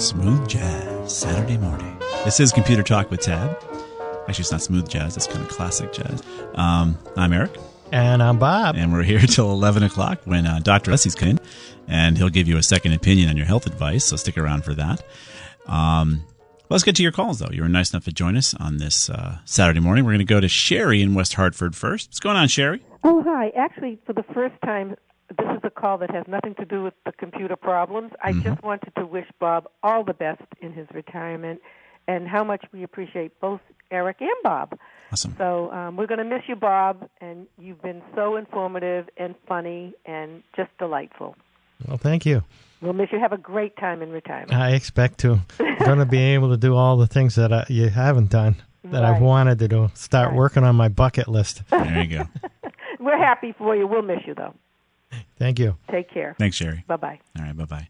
Smooth 0.00 0.48
jazz, 0.48 1.14
Saturday 1.14 1.58
morning. 1.58 1.98
This 2.24 2.40
is 2.40 2.52
Computer 2.52 2.82
Talk 2.82 3.10
with 3.10 3.20
Tab. 3.20 3.50
Actually, 4.26 4.40
it's 4.40 4.50
not 4.50 4.62
smooth 4.62 4.88
jazz, 4.88 5.14
it's 5.14 5.26
kind 5.26 5.42
of 5.42 5.48
classic 5.48 5.92
jazz. 5.92 6.22
Um, 6.54 6.96
I'm 7.18 7.34
Eric. 7.34 7.54
And 7.92 8.22
I'm 8.22 8.38
Bob. 8.38 8.76
And 8.76 8.94
we're 8.94 9.02
here 9.02 9.18
till 9.28 9.50
11 9.50 9.82
o'clock 9.82 10.22
when 10.24 10.46
uh, 10.46 10.60
Dr. 10.60 10.90
Leslie's 10.90 11.14
coming 11.14 11.36
in, 11.36 11.40
and 11.86 12.16
he'll 12.16 12.30
give 12.30 12.48
you 12.48 12.56
a 12.56 12.62
second 12.62 12.94
opinion 12.94 13.28
on 13.28 13.36
your 13.36 13.44
health 13.44 13.66
advice, 13.66 14.06
so 14.06 14.16
stick 14.16 14.38
around 14.38 14.64
for 14.64 14.72
that. 14.72 15.04
Um, 15.66 16.24
let's 16.70 16.82
get 16.82 16.96
to 16.96 17.02
your 17.02 17.12
calls, 17.12 17.38
though. 17.40 17.50
You 17.52 17.60
were 17.60 17.68
nice 17.68 17.92
enough 17.92 18.06
to 18.06 18.12
join 18.12 18.38
us 18.38 18.54
on 18.54 18.78
this 18.78 19.10
uh, 19.10 19.36
Saturday 19.44 19.80
morning. 19.80 20.04
We're 20.06 20.12
going 20.12 20.20
to 20.20 20.24
go 20.24 20.40
to 20.40 20.48
Sherry 20.48 21.02
in 21.02 21.12
West 21.12 21.34
Hartford 21.34 21.76
first. 21.76 22.08
What's 22.08 22.20
going 22.20 22.38
on, 22.38 22.48
Sherry? 22.48 22.82
Oh, 23.04 23.22
hi. 23.22 23.50
Actually, 23.54 23.98
for 24.06 24.14
the 24.14 24.24
first 24.32 24.54
time, 24.64 24.96
this 25.36 25.46
is 25.56 25.60
a 25.64 25.70
call 25.70 25.98
that 25.98 26.10
has 26.10 26.24
nothing 26.26 26.54
to 26.56 26.64
do 26.64 26.82
with 26.82 26.94
the 27.04 27.12
computer 27.12 27.56
problems. 27.56 28.12
I 28.22 28.32
just 28.32 28.62
wanted 28.62 28.92
to 28.96 29.06
wish 29.06 29.26
Bob 29.38 29.68
all 29.82 30.04
the 30.04 30.14
best 30.14 30.42
in 30.60 30.72
his 30.72 30.86
retirement 30.92 31.60
and 32.08 32.26
how 32.26 32.44
much 32.44 32.64
we 32.72 32.82
appreciate 32.82 33.38
both 33.40 33.60
Eric 33.90 34.16
and 34.20 34.30
Bob. 34.42 34.78
Awesome. 35.12 35.34
So 35.38 35.70
um, 35.72 35.96
we're 35.96 36.06
going 36.06 36.18
to 36.18 36.24
miss 36.24 36.42
you, 36.48 36.56
Bob, 36.56 37.08
and 37.20 37.46
you've 37.58 37.82
been 37.82 38.02
so 38.14 38.36
informative 38.36 39.08
and 39.16 39.34
funny 39.46 39.94
and 40.06 40.42
just 40.56 40.70
delightful. 40.78 41.36
Well, 41.86 41.98
thank 41.98 42.26
you. 42.26 42.42
We'll 42.80 42.92
miss 42.92 43.08
you. 43.12 43.18
Have 43.18 43.32
a 43.32 43.38
great 43.38 43.76
time 43.76 44.02
in 44.02 44.10
retirement. 44.10 44.54
I 44.54 44.70
expect 44.70 45.18
to. 45.18 45.40
I'm 45.58 45.78
going 45.78 45.98
to 45.98 46.06
be 46.06 46.18
able 46.18 46.50
to 46.50 46.56
do 46.56 46.74
all 46.74 46.96
the 46.96 47.06
things 47.06 47.34
that 47.34 47.52
I, 47.52 47.66
you 47.68 47.88
haven't 47.88 48.30
done 48.30 48.56
that 48.84 49.04
I've 49.04 49.20
wanted 49.20 49.58
to 49.58 49.68
do. 49.68 49.90
Start 49.94 50.34
working 50.34 50.64
on 50.64 50.76
my 50.76 50.88
bucket 50.88 51.28
list. 51.28 51.62
There 51.70 52.02
you 52.02 52.18
go. 52.18 52.28
We're 53.00 53.18
happy 53.18 53.54
for 53.56 53.76
you. 53.76 53.86
We'll 53.86 54.02
miss 54.02 54.20
you, 54.26 54.34
though. 54.34 54.54
Thank 55.38 55.58
you. 55.58 55.76
Take 55.90 56.10
care. 56.10 56.34
Thanks, 56.38 56.56
Sherry. 56.56 56.84
Bye 56.86 56.96
bye. 56.96 57.20
All 57.38 57.44
right, 57.44 57.56
bye 57.56 57.64
bye. 57.64 57.88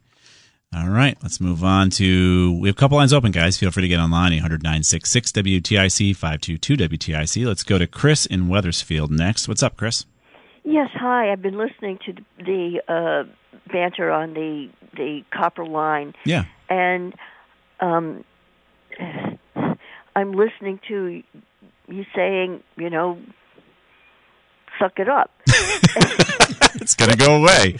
All 0.75 0.89
right, 0.89 1.19
let's 1.21 1.41
move 1.41 1.65
on 1.65 1.91
to. 1.91 2.57
We 2.61 2.69
have 2.69 2.77
a 2.77 2.79
couple 2.79 2.97
lines 2.97 3.13
open, 3.13 3.33
guys. 3.33 3.59
Feel 3.59 3.73
free 3.73 3.83
to 3.83 3.89
get 3.89 3.99
online 3.99 4.33
800 4.35 4.63
966 4.63 5.33
WTIC 5.33 6.15
522 6.15 6.77
WTIC. 6.77 7.45
Let's 7.45 7.65
go 7.65 7.77
to 7.77 7.89
Chris 7.89 8.25
in 8.25 8.47
Wethersfield 8.49 9.11
next. 9.11 9.49
What's 9.49 9.65
up, 9.65 9.77
Chris? 9.77 10.07
Yes, 10.63 10.89
hi. 10.95 11.33
I've 11.33 11.43
been 11.43 11.59
listening 11.59 11.99
to 12.07 12.15
the 12.39 12.81
uh, 12.87 13.25
banter 13.73 14.13
on 14.13 14.35
the 14.35 14.71
the 14.97 15.25
copper 15.33 15.67
line, 15.67 16.15
Yeah. 16.25 16.45
and 16.69 17.15
um, 17.81 18.25
I'm 20.15 20.33
listening 20.33 20.79
to 20.89 21.23
you 21.89 22.05
saying, 22.15 22.63
you 22.77 22.91
know, 22.91 23.19
suck 24.79 24.99
it 24.99 25.09
up. 25.09 25.31
it's 26.81 26.95
going 26.95 27.11
to 27.11 27.17
go 27.17 27.37
away. 27.37 27.77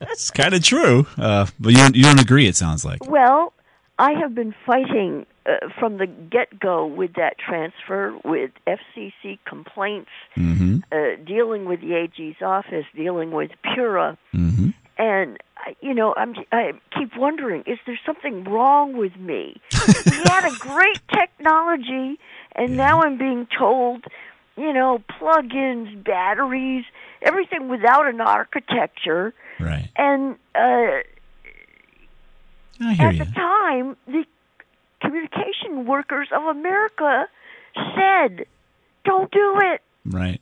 It's 0.00 0.30
kind 0.30 0.54
of 0.54 0.62
true, 0.62 1.06
uh, 1.16 1.46
but 1.60 1.70
you 1.72 1.78
don't, 1.78 1.96
you 1.96 2.02
don't 2.02 2.20
agree, 2.20 2.46
it 2.46 2.56
sounds 2.56 2.84
like. 2.84 3.08
Well, 3.08 3.52
I 3.98 4.12
have 4.12 4.34
been 4.34 4.54
fighting 4.66 5.26
uh, 5.46 5.68
from 5.78 5.98
the 5.98 6.06
get 6.06 6.58
go 6.58 6.86
with 6.86 7.14
that 7.14 7.36
transfer, 7.38 8.16
with 8.24 8.50
FCC 8.66 9.38
complaints, 9.44 10.10
Mm-hmm. 10.36 10.78
uh, 10.92 11.24
dealing 11.24 11.64
with 11.66 11.80
the 11.80 11.94
AG's 11.94 12.40
office, 12.42 12.84
dealing 12.94 13.30
with 13.32 13.50
PURA. 13.64 14.16
Mm-hmm. 14.34 14.70
And 14.98 15.38
you 15.80 15.94
know, 15.94 16.14
I'm 16.16 16.34
I 16.50 16.72
keep 16.96 17.16
wondering, 17.16 17.62
is 17.66 17.78
there 17.86 17.98
something 18.04 18.44
wrong 18.44 18.96
with 18.96 19.16
me? 19.16 19.60
we 20.06 20.16
had 20.26 20.44
a 20.44 20.56
great 20.58 21.00
technology, 21.12 22.18
and 22.54 22.76
now 22.76 23.02
I'm 23.02 23.16
being 23.18 23.46
told, 23.58 24.04
you 24.56 24.72
know, 24.72 25.02
plug-ins, 25.18 25.94
batteries, 26.04 26.84
everything 27.24 27.68
without 27.68 28.06
an 28.06 28.20
architecture. 28.20 29.32
Right. 29.60 29.88
And 29.96 30.36
uh, 30.54 31.00
at 32.80 33.12
you. 33.12 33.18
the 33.18 33.30
time, 33.32 33.96
the 34.06 34.24
Communication 35.00 35.86
Workers 35.86 36.28
of 36.32 36.42
America 36.44 37.26
said, 37.96 38.46
"Don't 39.04 39.30
do 39.30 39.58
it." 39.62 39.82
Right. 40.04 40.40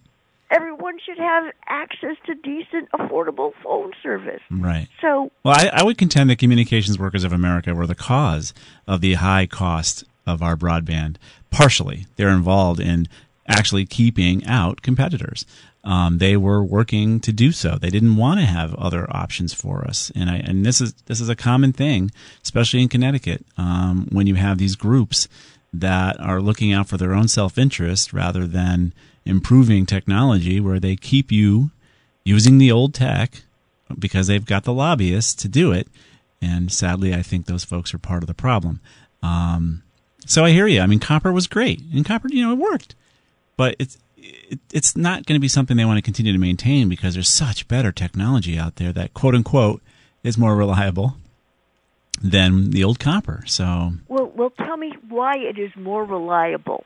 Everyone 0.51 0.99
should 1.07 1.19
have 1.19 1.53
access 1.69 2.17
to 2.27 2.35
decent, 2.35 2.91
affordable 2.91 3.53
phone 3.63 3.93
service. 4.03 4.41
Right. 4.51 4.89
So 5.01 5.31
Well, 5.45 5.55
I, 5.57 5.71
I 5.73 5.83
would 5.85 5.97
contend 5.97 6.29
that 6.31 6.41
Communications 6.41 6.99
Workers 6.99 7.23
of 7.23 7.33
America 7.33 7.73
were 7.73 7.87
the 7.87 7.95
cause 7.95 8.53
of 8.89 9.01
the 9.01 9.15
high 9.15 9.47
cost 9.47 10.03
of 10.27 10.43
our 10.43 10.57
broadband. 10.57 11.17
Partially, 11.53 12.07
they're 12.17 12.31
involved 12.31 12.81
in 12.81 13.07
actually 13.47 13.87
keeping 13.87 14.45
out 14.45 14.83
competitors. 14.83 15.47
Um, 15.83 16.19
they 16.19 16.37
were 16.37 16.63
working 16.63 17.21
to 17.21 17.33
do 17.33 17.53
so. 17.53 17.79
They 17.79 17.89
didn't 17.89 18.17
want 18.17 18.39
to 18.41 18.47
have 18.47 18.75
other 18.75 19.07
options 19.11 19.55
for 19.55 19.85
us, 19.87 20.13
and 20.15 20.29
I 20.29 20.37
and 20.37 20.65
this 20.65 20.81
is 20.81 20.93
this 21.07 21.21
is 21.21 21.31
a 21.31 21.37
common 21.37 21.73
thing, 21.73 22.11
especially 22.43 22.83
in 22.83 22.89
Connecticut, 22.89 23.47
um, 23.57 24.07
when 24.13 24.27
you 24.27 24.35
have 24.35 24.59
these 24.59 24.77
groups 24.77 25.27
that 25.73 26.21
are 26.21 26.43
looking 26.43 26.73
out 26.73 26.89
for 26.89 26.99
their 26.99 27.15
own 27.15 27.29
self 27.29 27.57
interest 27.57 28.13
rather 28.13 28.47
than 28.47 28.93
improving 29.25 29.87
technology, 29.87 30.61
where 30.61 30.81
they 30.81 30.97
keep 30.97 31.33
you 31.33 31.71
using 32.25 32.59
the 32.59 32.71
old 32.71 32.93
tech 32.95 33.43
because 33.99 34.27
they've 34.27 34.47
got 34.47 34.65
the 34.65 34.73
lobbyists 34.73 35.35
to 35.35 35.49
do 35.49 35.73
it. 35.73 35.89
And 36.43 36.73
sadly, 36.73 37.15
I 37.15 37.23
think 37.23 37.47
those 37.47 37.65
folks 37.65 37.93
are 37.93 37.99
part 37.99 38.23
of 38.23 38.27
the 38.27 38.35
problem. 38.35 38.81
Um, 39.23 39.83
so 40.27 40.45
I 40.45 40.51
hear 40.51 40.67
you. 40.67 40.81
I 40.81 40.87
mean, 40.87 41.01
copper 41.01 41.33
was 41.33 41.47
great, 41.47 41.81
and 41.93 42.05
copper, 42.05 42.29
you 42.29 42.47
know, 42.47 42.53
it 42.53 42.59
worked, 42.59 42.95
but 43.57 43.77
it's 43.79 43.99
it, 44.23 44.59
it's 44.73 44.97
not 44.97 45.27
going 45.27 45.37
to 45.37 45.41
be 45.41 45.49
something 45.49 45.77
they 45.77 45.85
want 45.85 45.99
to 45.99 46.03
continue 46.03 46.33
to 46.33 46.39
maintain 46.39 46.89
because 46.89 47.15
there's 47.15 47.29
such 47.29 47.69
better 47.69 47.93
technology 47.93 48.59
out 48.59 48.77
there 48.77 48.93
that 48.93 49.15
quote 49.15 49.35
unquote 49.35 49.83
is 50.23 50.37
more 50.37 50.55
reliable 50.55 51.17
than 52.23 52.71
the 52.71 52.85
old 52.85 52.99
copper. 52.99 53.43
So 53.47 53.95
Well, 54.09 54.33
well, 54.35 54.51
tell 54.51 54.77
me 54.77 54.93
why 55.09 55.37
it 55.39 55.59
is 55.59 55.75
more 55.77 56.05
reliable. 56.05 56.85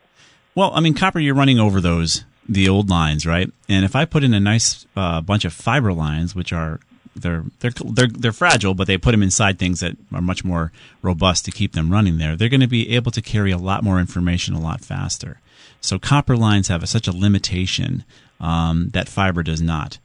Well, 0.55 0.71
I 0.75 0.81
mean, 0.81 0.95
copper, 0.95 1.19
you're 1.19 1.35
running 1.35 1.59
over 1.59 1.81
those 1.81 2.25
the 2.49 2.69
old 2.69 2.91
lines, 2.91 3.27
right? 3.27 3.51
And 3.69 3.85
if 3.85 3.97
I 3.97 4.05
put 4.05 4.23
in 4.23 4.35
a 4.35 4.41
nice 4.41 4.87
uh, 4.97 5.21
bunch 5.21 5.45
of 5.45 5.53
fiber 5.53 5.93
lines, 5.93 6.35
which 6.35 6.53
are 6.53 6.79
they're 7.17 7.45
they're 7.61 7.73
they're 7.85 8.07
they're 8.07 8.33
fragile, 8.33 8.75
but 8.75 8.87
they 8.87 8.99
put 8.99 9.13
them 9.13 9.23
inside 9.23 9.59
things 9.59 9.81
that 9.81 9.97
are 10.13 10.21
much 10.21 10.45
more 10.45 10.73
robust 11.03 11.45
to 11.47 11.51
keep 11.51 11.73
them 11.73 11.91
running 11.91 12.19
there. 12.19 12.37
They're 12.37 12.49
going 12.49 12.61
to 12.61 12.67
be 12.67 12.95
able 12.95 13.13
to 13.13 13.23
carry 13.23 13.51
a 13.51 13.59
lot 13.59 13.83
more 13.83 13.99
information 13.99 14.55
a 14.55 14.61
lot 14.61 14.81
faster. 14.81 15.41
So 15.85 15.99
copper 15.99 16.37
lines 16.37 16.69
have 16.69 16.83
a, 16.83 16.87
such 16.87 17.07
a 17.07 17.13
limitation 17.13 18.05
um, 18.41 18.89
that 18.95 19.09
fiber 19.09 19.43
does 19.43 19.61
not. 19.61 19.99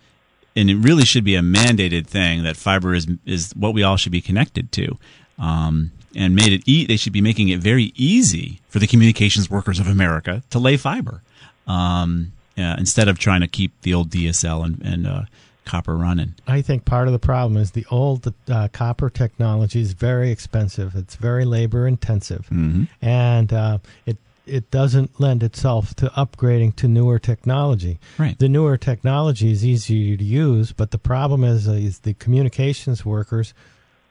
and 0.56 0.70
it 0.70 0.76
really 0.76 1.06
should 1.06 1.24
be 1.24 1.36
a 1.36 1.42
mandated 1.42 2.06
thing 2.06 2.44
that 2.44 2.58
fiber 2.58 2.94
is 2.94 3.08
is 3.26 3.54
what 3.56 3.74
we 3.74 3.82
all 3.84 3.96
should 3.96 4.12
be 4.12 4.22
connected 4.22 4.72
to. 4.74 4.98
Um, 5.38 5.92
and 6.15 6.36
made 6.36 6.52
it 6.52 6.63
e- 6.65 6.86
they 6.86 6.98
should 6.98 7.13
be 7.13 7.22
making 7.22 7.50
it 7.50 7.60
very 7.60 7.94
easy 7.96 8.60
for 8.68 8.80
the 8.80 8.88
communications 8.88 9.50
workers 9.50 9.80
of 9.80 9.88
America 9.88 10.44
to 10.50 10.60
lay 10.60 10.76
fiber 10.76 11.22
um, 11.68 12.34
yeah, 12.58 12.76
instead 12.78 13.08
of 13.08 13.20
trying 13.20 13.42
to 13.42 13.48
keep 13.48 13.72
the 13.84 13.94
old 13.94 14.10
DSL 14.10 14.65
and, 14.65 14.82
and 14.82 15.08
uh, 15.08 15.22
copper 15.65 15.96
running. 15.96 16.34
I 16.48 16.62
think 16.62 16.84
part 16.84 17.08
of 17.08 17.13
the 17.13 17.20
problem 17.20 17.56
is 17.62 17.72
the 17.72 17.86
old 17.92 18.34
uh, 18.50 18.68
copper 18.74 19.10
technology 19.10 19.80
is 19.80 19.94
very 19.94 20.32
expensive. 20.32 20.96
It's 20.96 21.15
very 21.15 21.46
labor 21.46 21.88
intensive, 21.88 22.48
mm-hmm. 22.52 22.86
and 23.02 23.54
uh, 23.54 23.78
it 24.06 24.18
it 24.50 24.72
doesn't 24.72 25.20
lend 25.20 25.44
itself 25.44 25.94
to 25.96 26.08
upgrading 26.10 26.76
to 26.78 26.88
newer 26.88 27.20
technology. 27.20 28.00
Right. 28.18 28.38
The 28.38 28.50
newer 28.50 28.78
technology 28.78 29.52
is 29.52 29.64
easier 29.66 30.18
to 30.18 30.24
use, 30.24 30.72
but 30.72 30.92
the 30.92 30.98
problem 30.98 31.44
is, 31.44 31.68
is 31.68 32.00
the 32.00 32.14
communications 32.16 33.06
workers. 33.06 33.54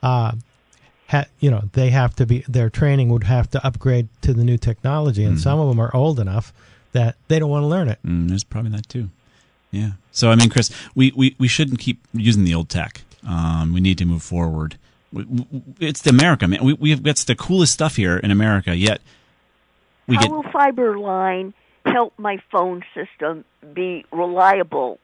Uh, 0.02 0.32
ha, 1.08 1.24
you 1.40 1.50
know, 1.50 1.64
they 1.72 1.90
have 1.90 2.14
to 2.16 2.26
be 2.26 2.44
their 2.48 2.70
training 2.70 3.08
would 3.10 3.24
have 3.24 3.50
to 3.50 3.66
upgrade 3.66 4.08
to 4.22 4.32
the 4.32 4.44
new 4.44 4.56
technology, 4.58 5.24
and 5.24 5.36
Mhm. 5.36 5.40
some 5.40 5.58
of 5.58 5.68
them 5.68 5.80
are 5.80 5.94
old 5.94 6.20
enough 6.20 6.52
that 6.92 7.16
they 7.28 7.38
don't 7.38 7.50
want 7.50 7.64
to 7.64 7.68
learn 7.68 7.88
it. 7.88 7.98
Mm, 8.06 8.28
there's 8.28 8.44
probably 8.44 8.70
that 8.72 8.88
too. 8.88 9.10
Yeah. 9.70 9.92
So 10.12 10.30
I 10.30 10.36
mean, 10.36 10.48
Chris, 10.48 10.70
we, 10.94 11.12
we, 11.14 11.34
we 11.38 11.48
shouldn't 11.48 11.78
keep 11.78 12.00
using 12.14 12.44
the 12.44 12.54
old 12.54 12.68
tech. 12.68 13.02
Um, 13.26 13.72
we 13.74 13.80
need 13.80 13.98
to 13.98 14.04
move 14.06 14.22
forward. 14.22 14.78
We, 15.12 15.24
we, 15.24 15.46
it's 15.80 16.02
the 16.02 16.10
America, 16.10 16.46
man. 16.48 16.62
We 16.64 16.72
we've 16.74 17.02
got 17.02 17.16
the 17.16 17.34
coolest 17.34 17.72
stuff 17.72 17.96
here 17.96 18.16
in 18.18 18.30
America. 18.30 18.74
Yet 18.76 19.00
we 20.08 20.16
How 20.16 20.22
get 20.22 20.30
will 20.30 20.42
fiber 20.44 20.98
line 20.98 21.54
help 21.86 22.12
my 22.18 22.38
phone 22.50 22.82
system 22.94 23.44
be 23.72 24.04
reliable? 24.10 24.98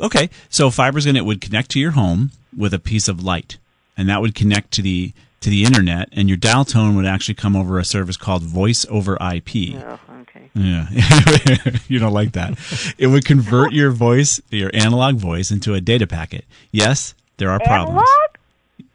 okay. 0.00 0.30
So 0.48 0.70
fiber's 0.70 1.04
gonna 1.06 1.18
it 1.18 1.24
would 1.26 1.40
connect 1.40 1.70
to 1.72 1.80
your 1.80 1.90
home 1.92 2.30
with 2.56 2.72
a 2.72 2.78
piece 2.78 3.08
of 3.08 3.22
light, 3.22 3.58
and 3.96 4.08
that 4.08 4.20
would 4.20 4.34
connect 4.34 4.70
to 4.72 4.82
the 4.82 5.12
to 5.40 5.50
the 5.50 5.64
internet, 5.64 6.08
and 6.12 6.28
your 6.28 6.36
dial 6.36 6.64
tone 6.64 6.96
would 6.96 7.06
actually 7.06 7.34
come 7.34 7.54
over 7.54 7.78
a 7.78 7.84
service 7.84 8.16
called 8.16 8.42
Voice 8.42 8.86
over 8.88 9.14
IP. 9.16 9.74
Oh, 9.76 9.98
okay. 10.22 10.50
Yeah, 10.54 10.88
you 11.88 11.98
don't 11.98 12.14
like 12.14 12.32
that. 12.32 12.58
It 12.98 13.08
would 13.08 13.24
convert 13.24 13.72
your 13.72 13.90
voice, 13.90 14.40
your 14.50 14.70
analog 14.72 15.16
voice, 15.16 15.50
into 15.50 15.74
a 15.74 15.80
data 15.80 16.06
packet. 16.06 16.44
Yes, 16.72 17.14
there 17.36 17.50
are 17.50 17.60
problems. 17.60 18.00
Analog? 18.00 18.30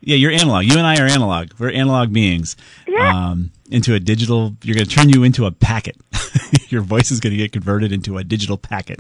Yeah, 0.02 0.16
you're 0.16 0.32
analog. 0.32 0.66
You 0.66 0.78
and 0.78 0.88
I 0.88 0.98
are 1.00 1.06
analog. 1.06 1.52
We're 1.60 1.72
analog 1.72 2.12
beings. 2.12 2.58
Yeah. 2.88 3.30
Um, 3.30 3.52
into 3.72 3.94
a 3.96 4.00
digital, 4.00 4.56
you're 4.64 4.76
going 4.76 4.86
to 4.88 4.96
turn 4.96 5.10
you 5.10 5.24
into 5.24 5.46
a 5.46 5.52
packet. 5.52 5.96
your 6.70 6.82
voice 6.82 7.12
is 7.12 7.20
going 7.20 7.32
to 7.32 7.38
get 7.38 7.52
converted 7.52 7.92
into 7.92 8.18
a 8.18 8.24
digital 8.24 8.58
packet. 8.58 9.00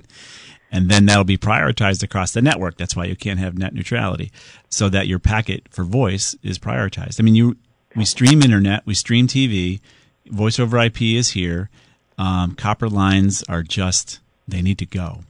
And 0.71 0.89
then 0.89 1.05
that'll 1.05 1.25
be 1.25 1.37
prioritized 1.37 2.01
across 2.01 2.31
the 2.31 2.41
network. 2.41 2.77
That's 2.77 2.95
why 2.95 3.05
you 3.05 3.15
can't 3.15 3.39
have 3.39 3.57
net 3.57 3.73
neutrality. 3.73 4.31
So 4.69 4.87
that 4.89 5.07
your 5.07 5.19
packet 5.19 5.67
for 5.69 5.83
voice 5.83 6.35
is 6.43 6.57
prioritized. 6.57 7.19
I 7.19 7.23
mean, 7.23 7.35
you, 7.35 7.57
we 7.95 8.05
stream 8.05 8.41
internet, 8.41 8.85
we 8.85 8.93
stream 8.93 9.27
TV, 9.27 9.81
voice 10.27 10.59
over 10.59 10.79
IP 10.79 11.01
is 11.01 11.31
here. 11.31 11.69
Um, 12.17 12.55
copper 12.55 12.87
lines 12.87 13.43
are 13.49 13.63
just, 13.63 14.19
they 14.47 14.61
need 14.61 14.77
to 14.77 14.85
go. 14.85 15.23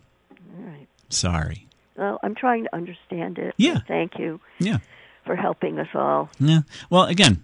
All 0.56 0.64
right. 0.64 0.88
Sorry. 1.10 1.68
Well, 1.98 2.20
I'm 2.22 2.36
trying 2.36 2.66
to 2.66 2.76
understand 2.76 3.40
it. 3.40 3.56
Yeah. 3.58 3.80
Thank 3.88 4.20
you 4.20 4.40
Yeah. 4.60 4.78
for 5.26 5.36
helping 5.36 5.80
us 5.80 5.88
all. 5.96 6.30
Yeah. 6.40 6.62
Well, 6.92 7.04
again, 7.06 7.44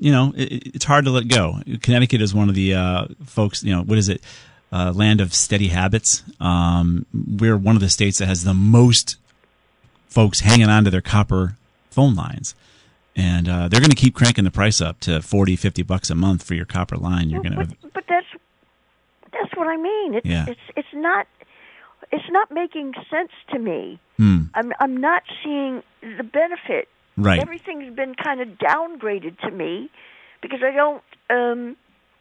you 0.00 0.12
know, 0.12 0.32
it, 0.36 0.74
it's 0.74 0.84
hard 0.84 1.04
to 1.06 1.10
let 1.10 1.28
go. 1.28 1.60
Connecticut 1.82 2.20
is 2.22 2.34
one 2.34 2.48
of 2.48 2.54
the 2.54 2.74
uh, 2.74 3.06
folks. 3.24 3.62
You 3.62 3.74
know, 3.74 3.82
what 3.82 3.98
is 3.98 4.08
it? 4.08 4.20
Uh, 4.72 4.92
land 4.94 5.20
of 5.20 5.32
steady 5.32 5.68
habits. 5.68 6.22
Um, 6.40 7.06
we're 7.14 7.56
one 7.56 7.76
of 7.76 7.80
the 7.80 7.88
states 7.88 8.18
that 8.18 8.26
has 8.26 8.42
the 8.44 8.52
most 8.54 9.16
folks 10.08 10.40
hanging 10.40 10.68
on 10.68 10.84
to 10.84 10.90
their 10.90 11.00
copper 11.00 11.56
phone 11.90 12.14
lines. 12.14 12.54
And 13.14 13.48
uh, 13.48 13.68
they're 13.68 13.80
going 13.80 13.90
to 13.90 13.96
keep 13.96 14.14
cranking 14.14 14.44
the 14.44 14.50
price 14.50 14.80
up 14.80 15.00
to 15.00 15.22
40, 15.22 15.56
50 15.56 15.82
bucks 15.84 16.10
a 16.10 16.14
month 16.14 16.42
for 16.42 16.54
your 16.54 16.66
copper 16.66 16.96
line. 16.96 17.30
You're 17.30 17.42
going 17.42 17.52
to 17.56 17.64
But, 17.66 17.92
but 17.94 18.04
that's 18.08 18.26
that's 19.32 19.56
what 19.56 19.68
I 19.68 19.76
mean. 19.76 20.14
It's 20.14 20.26
Yeah. 20.26 20.46
it's 20.48 20.60
it's 20.76 20.88
not 20.94 21.26
it's 22.12 22.28
not 22.30 22.50
making 22.50 22.92
sense 23.10 23.30
to 23.52 23.58
me. 23.58 23.98
Hmm. 24.18 24.42
I'm 24.54 24.72
I'm 24.80 24.96
not 24.98 25.22
seeing 25.42 25.82
the 26.02 26.24
benefit. 26.24 26.88
Right. 27.16 27.40
Everything's 27.40 27.94
been 27.94 28.14
kind 28.14 28.40
of 28.40 28.48
downgraded 28.58 29.38
to 29.40 29.50
me 29.50 29.90
because 30.42 30.60
I 30.62 30.72
don't 30.72 31.02
um 31.30 31.76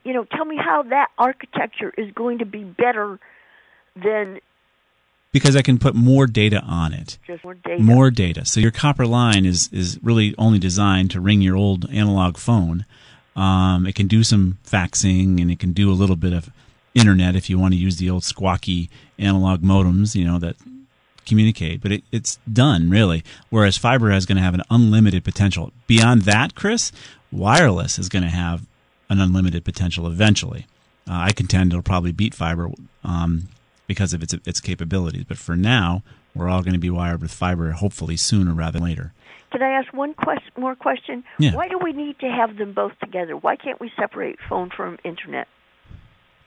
you 0.05 0.13
know, 0.13 0.23
tell 0.23 0.45
me 0.45 0.55
how 0.55 0.83
that 0.83 1.09
architecture 1.17 1.91
is 1.97 2.11
going 2.13 2.37
to 2.37 2.45
be 2.45 2.63
better 2.63 3.19
than 3.95 4.39
because 5.31 5.57
I 5.57 5.61
can 5.61 5.79
put 5.79 5.95
more 5.95 6.27
data 6.27 6.61
on 6.61 6.93
it. 6.93 7.17
just 7.27 7.43
more 7.43 7.55
data. 7.55 7.83
More 7.83 8.09
data. 8.09 8.45
So 8.45 8.61
your 8.61 8.71
copper 8.71 9.05
line 9.05 9.45
is 9.45 9.69
is 9.73 9.99
really 10.01 10.33
only 10.37 10.59
designed 10.59 11.11
to 11.11 11.19
ring 11.19 11.41
your 11.41 11.57
old 11.57 11.89
analog 11.91 12.37
phone. 12.37 12.85
Um, 13.35 13.85
it 13.85 13.95
can 13.95 14.07
do 14.07 14.23
some 14.23 14.59
faxing 14.65 15.41
and 15.41 15.51
it 15.51 15.59
can 15.59 15.73
do 15.73 15.91
a 15.91 15.93
little 15.93 16.15
bit 16.15 16.31
of 16.31 16.49
internet 16.93 17.35
if 17.35 17.49
you 17.49 17.59
want 17.59 17.73
to 17.73 17.77
use 17.77 17.97
the 17.97 18.09
old 18.09 18.23
squawky 18.23 18.87
analog 19.19 19.61
modems, 19.61 20.15
you 20.15 20.23
know, 20.23 20.39
that 20.39 20.55
communicate. 21.25 21.81
But 21.81 21.91
it, 21.91 22.03
it's 22.11 22.37
done 22.51 22.89
really. 22.89 23.23
Whereas 23.49 23.77
fiber 23.77 24.11
is 24.11 24.25
going 24.25 24.37
to 24.37 24.43
have 24.43 24.53
an 24.53 24.63
unlimited 24.69 25.23
potential. 25.23 25.71
Beyond 25.87 26.23
that, 26.23 26.55
Chris, 26.55 26.91
wireless 27.31 27.99
is 27.99 28.09
going 28.09 28.23
to 28.23 28.29
have 28.29 28.65
an 29.09 29.19
unlimited 29.19 29.63
potential 29.65 30.07
eventually. 30.07 30.67
Uh, 31.07 31.25
I 31.27 31.31
contend 31.31 31.71
it'll 31.71 31.83
probably 31.83 32.11
beat 32.11 32.33
fiber 32.33 32.71
um, 33.03 33.49
because 33.87 34.13
of 34.13 34.23
its 34.23 34.33
its 34.45 34.59
capabilities. 34.59 35.25
But 35.27 35.37
for 35.37 35.55
now, 35.55 36.03
we're 36.33 36.49
all 36.49 36.63
going 36.63 36.73
to 36.73 36.79
be 36.79 36.89
wired 36.89 37.21
with 37.21 37.31
fiber, 37.31 37.71
hopefully 37.71 38.17
sooner 38.17 38.53
rather 38.53 38.79
than 38.79 38.87
later. 38.87 39.13
Can 39.51 39.61
I 39.61 39.69
ask 39.79 39.93
one 39.93 40.13
quest- 40.13 40.57
more 40.57 40.75
question? 40.75 41.23
Yeah. 41.39 41.55
Why 41.55 41.69
do 41.69 41.77
we 41.81 41.93
need 41.93 42.19
to 42.19 42.27
have 42.27 42.57
them 42.57 42.73
both 42.73 42.91
together? 42.99 43.37
Why 43.37 43.55
can't 43.55 43.79
we 43.79 43.91
separate 43.97 44.37
phone 44.49 44.69
from 44.75 44.97
internet? 45.05 45.47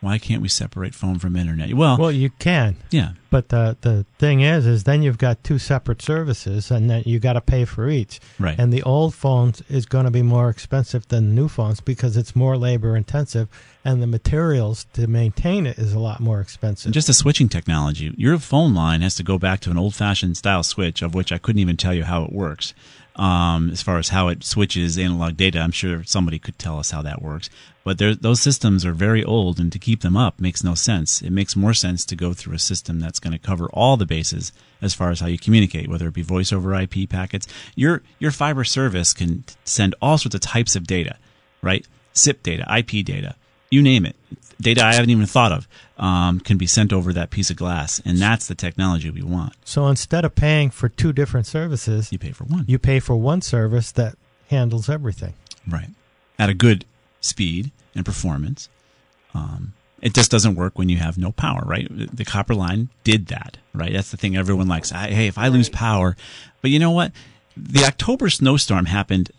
Why 0.01 0.19
can't 0.19 0.41
we 0.41 0.49
separate 0.49 0.95
phone 0.95 1.19
from 1.19 1.35
internet? 1.35 1.75
Well, 1.75 1.99
Well, 1.99 2.13
you 2.13 2.31
can. 2.31 2.77
Yeah. 2.91 3.13
But 3.31 3.49
the 3.49 3.77
the 3.81 4.07
thing 4.19 4.41
is, 4.43 4.65
is 4.65 4.85
then 4.85 5.03
you've 5.03 5.19
got 5.19 5.43
two 5.43 5.59
separate 5.59 6.01
services, 6.01 6.71
and 6.71 6.89
then 6.89 7.03
you 7.05 7.19
got 7.19 7.33
to 7.33 7.41
pay 7.41 7.65
for 7.65 7.89
each. 7.89 8.21
Right. 8.39 8.57
And 8.59 8.73
the 8.73 8.83
old 8.85 9.15
phones 9.15 9.61
is 9.69 9.87
going 9.87 10.05
to 10.05 10.11
be 10.13 10.23
more 10.23 10.49
expensive 10.49 11.09
than 11.09 11.29
the 11.29 11.35
new 11.35 11.49
phones 11.49 11.81
because 11.81 12.17
it's 12.17 12.37
more 12.37 12.57
labor 12.57 12.97
intensive, 12.97 13.49
and 13.85 14.01
the 14.01 14.07
materials 14.07 14.87
to 14.93 15.09
maintain 15.09 15.67
it 15.67 15.79
is 15.79 15.93
a 15.93 15.99
lot 15.99 16.21
more 16.21 16.41
expensive. 16.41 16.87
And 16.87 16.95
just 16.95 17.09
a 17.09 17.15
switching 17.15 17.49
technology. 17.49 18.15
Your 18.17 18.39
phone 18.39 18.75
line 18.75 19.01
has 19.03 19.17
to 19.17 19.25
go 19.25 19.37
back 19.37 19.61
to 19.61 19.71
an 19.71 19.79
old 19.79 19.97
fashioned 19.97 20.37
style 20.37 20.63
switch, 20.63 21.03
of 21.03 21.13
which 21.15 21.33
I 21.33 21.39
couldn't 21.39 21.61
even 21.61 21.77
tell 21.77 21.93
you 21.93 22.05
how 22.05 22.23
it 22.23 22.33
works. 22.33 22.73
Um, 23.17 23.71
as 23.71 23.83
far 23.83 23.99
as 23.99 24.11
how 24.11 24.29
it 24.29 24.45
switches 24.45 24.97
analog 24.97 25.37
data, 25.37 25.59
I'm 25.59 25.73
sure 25.73 26.05
somebody 26.05 26.39
could 26.39 26.57
tell 26.57 26.79
us 26.79 26.93
how 26.93 27.03
that 27.03 27.21
works. 27.21 27.51
But 27.89 28.21
those 28.21 28.43
systems 28.43 28.85
are 28.85 28.93
very 28.93 29.25
old, 29.25 29.59
and 29.59 29.73
to 29.73 29.79
keep 29.79 30.03
them 30.03 30.15
up 30.15 30.39
makes 30.39 30.63
no 30.63 30.75
sense. 30.75 31.23
It 31.23 31.31
makes 31.31 31.57
more 31.57 31.73
sense 31.73 32.05
to 32.05 32.15
go 32.15 32.35
through 32.35 32.55
a 32.55 32.59
system 32.59 33.01
that's 33.01 33.19
going 33.19 33.33
to 33.33 33.39
cover 33.39 33.71
all 33.71 33.97
the 33.97 34.05
bases 34.05 34.53
as 34.83 34.93
far 34.93 35.09
as 35.09 35.21
how 35.21 35.27
you 35.27 35.39
communicate, 35.39 35.89
whether 35.89 36.07
it 36.07 36.13
be 36.13 36.21
voice 36.21 36.53
over 36.53 36.75
IP 36.75 37.09
packets. 37.09 37.47
Your 37.77 38.03
your 38.19 38.31
fiber 38.31 38.63
service 38.63 39.15
can 39.15 39.45
send 39.65 39.95
all 40.03 40.19
sorts 40.19 40.35
of 40.35 40.43
types 40.43 40.77
of 40.77 40.87
data, 40.87 41.17
right? 41.63 41.87
SIP 42.13 42.43
data, 42.43 42.67
IP 42.71 43.07
data, 43.07 43.37
you 43.71 43.81
name 43.81 44.05
it. 44.05 44.17
Data 44.61 44.85
I 44.85 44.93
haven't 44.93 45.09
even 45.09 45.25
thought 45.25 45.53
of 45.53 45.67
um, 45.97 46.41
can 46.41 46.59
be 46.59 46.67
sent 46.67 46.93
over 46.93 47.15
that 47.15 47.31
piece 47.31 47.49
of 47.49 47.57
glass, 47.57 48.03
and 48.05 48.19
that's 48.19 48.49
the 48.49 48.55
technology 48.55 49.09
we 49.09 49.23
want. 49.23 49.55
So 49.65 49.87
instead 49.87 50.27
of 50.27 50.35
paying 50.35 50.69
for 50.69 50.91
two 50.91 51.15
different 51.15 51.47
services, 51.47 52.13
you 52.13 52.19
pay 52.19 52.33
for 52.33 52.45
one. 52.45 52.67
You 52.69 52.79
pay 52.79 53.01
for 53.01 53.17
one 53.17 53.41
service 53.41 53.93
that 53.93 54.19
handles 54.51 54.91
everything. 54.91 55.33
Right. 55.67 55.89
At 56.39 56.51
a 56.51 56.55
good 56.55 56.85
speed 57.21 57.71
and 57.95 58.05
performance. 58.05 58.69
Um, 59.35 59.75
it 60.01 60.15
just 60.15 60.31
doesn't 60.31 60.55
work 60.55 60.79
when 60.79 60.89
you 60.89 60.99
have 60.99 61.19
no 61.19 61.33
power, 61.33 61.63
right? 61.67 61.89
The 61.91 62.25
copper 62.25 62.55
line 62.55 62.89
did 63.05 63.27
that, 63.29 63.59
right? 63.75 63.93
That's 63.93 64.11
the 64.11 64.17
thing 64.17 64.37
everyone 64.37 64.69
likes. 64.69 64.93
I, 64.93 65.09
hey, 65.11 65.27
if 65.27 65.39
I 65.39 65.49
lose 65.49 65.69
power, 65.69 66.17
but 66.63 66.71
you 66.71 66.79
know 66.79 66.93
what? 66.93 67.13
The 67.57 67.85
October 67.85 68.31
snowstorm 68.31 68.87
happened 68.87 69.33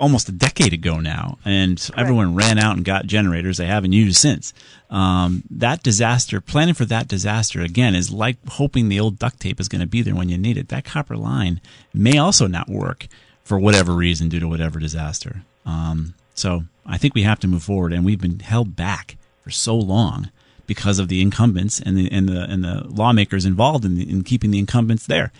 almost 0.00 0.28
a 0.28 0.32
decade 0.32 0.72
ago 0.72 0.98
now, 0.98 1.38
and 1.44 1.90
everyone 1.96 2.34
ran 2.34 2.58
out 2.58 2.76
and 2.76 2.84
got 2.84 3.06
generators 3.06 3.58
they 3.58 3.66
haven't 3.66 3.92
used 3.92 4.16
since. 4.16 4.52
Um, 4.90 5.44
that 5.50 5.82
disaster, 5.82 6.40
planning 6.40 6.74
for 6.74 6.84
that 6.86 7.08
disaster 7.08 7.60
again, 7.60 7.94
is 7.94 8.10
like 8.10 8.36
hoping 8.48 8.88
the 8.88 9.00
old 9.00 9.18
duct 9.18 9.40
tape 9.40 9.60
is 9.60 9.68
going 9.68 9.80
to 9.80 9.86
be 9.86 10.02
there 10.02 10.14
when 10.14 10.28
you 10.28 10.38
need 10.38 10.56
it. 10.56 10.68
That 10.68 10.84
copper 10.84 11.16
line 11.16 11.60
may 11.92 12.18
also 12.18 12.46
not 12.46 12.68
work 12.68 13.06
for 13.44 13.58
whatever 13.58 13.92
reason 13.92 14.28
due 14.28 14.40
to 14.40 14.48
whatever 14.48 14.78
disaster. 14.78 15.42
Um, 15.66 16.14
so 16.38 16.64
I 16.86 16.98
think 16.98 17.14
we 17.14 17.22
have 17.22 17.40
to 17.40 17.48
move 17.48 17.62
forward, 17.62 17.92
and 17.92 18.04
we've 18.04 18.20
been 18.20 18.38
held 18.38 18.76
back 18.76 19.16
for 19.42 19.50
so 19.50 19.76
long 19.76 20.30
because 20.66 20.98
of 20.98 21.08
the 21.08 21.20
incumbents 21.20 21.80
and 21.80 21.96
the 21.96 22.10
and 22.10 22.28
the 22.28 22.44
and 22.44 22.62
the 22.62 22.84
lawmakers 22.88 23.44
involved 23.44 23.84
in, 23.84 23.96
the, 23.96 24.08
in 24.08 24.22
keeping 24.22 24.50
the 24.50 24.58
incumbents 24.58 25.06
there. 25.06 25.32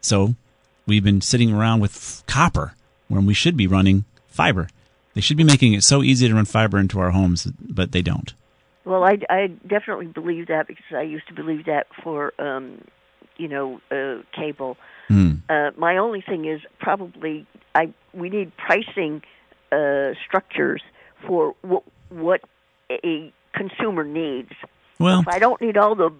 So 0.00 0.34
we've 0.86 1.04
been 1.04 1.20
sitting 1.20 1.52
around 1.52 1.80
with 1.80 2.22
copper 2.26 2.74
when 3.08 3.24
we 3.24 3.34
should 3.34 3.56
be 3.56 3.66
running 3.66 4.04
fiber. 4.26 4.68
They 5.14 5.20
should 5.20 5.36
be 5.36 5.44
making 5.44 5.74
it 5.74 5.84
so 5.84 6.02
easy 6.02 6.28
to 6.28 6.34
run 6.34 6.44
fiber 6.44 6.78
into 6.78 6.98
our 7.00 7.10
homes, 7.10 7.46
but 7.60 7.92
they 7.92 8.02
don't. 8.02 8.32
Well, 8.84 9.04
I, 9.04 9.18
I 9.30 9.46
definitely 9.66 10.06
believe 10.06 10.48
that 10.48 10.66
because 10.66 10.84
I 10.94 11.02
used 11.02 11.28
to 11.28 11.34
believe 11.34 11.66
that 11.66 11.86
for 12.02 12.32
um, 12.38 12.82
you 13.36 13.48
know, 13.48 13.80
uh, 13.90 14.22
cable. 14.38 14.76
Hmm. 15.08 15.34
Uh, 15.48 15.70
my 15.76 15.96
only 15.96 16.20
thing 16.20 16.44
is 16.44 16.60
probably 16.78 17.46
I 17.74 17.92
we 18.12 18.28
need 18.30 18.52
pricing 18.56 19.22
uh, 19.72 20.12
structures 20.26 20.82
for 21.26 21.54
what 21.62 21.82
what 22.10 22.40
a 22.90 23.32
consumer 23.54 24.04
needs. 24.04 24.52
Well- 24.98 25.20
if 25.20 25.28
I 25.28 25.38
don't 25.38 25.60
need 25.60 25.76
all 25.76 25.94
the 25.94 26.10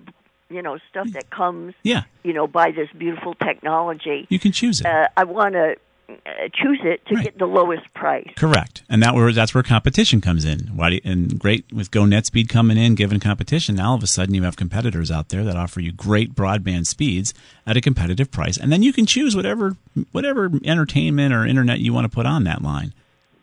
you 0.51 0.63
know 0.63 0.79
stuff 0.91 1.09
that 1.13 1.31
comes, 1.31 1.75
Yeah. 1.83 2.03
you 2.25 2.33
know, 2.33 2.47
by 2.47 2.73
this 2.73 2.89
beautiful 2.97 3.35
technology, 3.35 4.27
You 4.29 4.39
can 4.39 4.53
choose 4.53 4.81
it. 4.81 4.87
uh, 4.87 5.09
I 5.17 5.25
want 5.25 5.55
to 5.55 5.77
uh, 6.11 6.49
choose 6.53 6.81
it 6.85 7.07
to 7.07 7.15
get 7.23 7.39
the 7.39 7.47
lowest 7.47 7.93
price. 7.95 8.29
Correct, 8.37 8.83
and 8.91 9.03
that 9.03 9.15
where 9.15 9.33
that's 9.33 9.55
where 9.55 9.63
competition 9.63 10.21
comes 10.21 10.45
in. 10.45 10.59
Why 10.77 10.91
do 10.91 10.95
you, 10.97 11.01
and 11.05 11.39
great 11.39 11.65
with 11.73 11.91
GoNetspeed 11.91 12.51
coming 12.51 12.77
in, 12.77 12.95
given 12.97 13.19
competition. 13.19 13.77
Now 13.77 13.91
all 13.91 13.95
of 13.97 14.03
a 14.03 14.07
sudden 14.07 14.35
you 14.35 14.43
have 14.43 14.57
competitors 14.57 15.11
out 15.11 15.31
there 15.31 15.43
that 15.45 15.57
offer 15.57 15.81
you 15.81 15.91
great 15.91 16.35
broadband 16.35 16.87
speeds 16.87 17.33
at 17.67 17.79
a 17.79 17.81
competitive 17.81 18.31
price, 18.31 18.59
and 18.59 18.71
then 18.71 18.83
you 18.83 18.93
can 18.93 19.07
choose 19.07 19.35
whatever 19.35 19.77
whatever 20.11 20.51
entertainment 20.65 21.33
or 21.33 21.47
internet 21.47 21.81
you 21.81 21.95
want 21.95 22.05
to 22.05 22.15
put 22.15 22.27
on 22.27 22.45
that 22.45 22.61
line, 22.63 22.93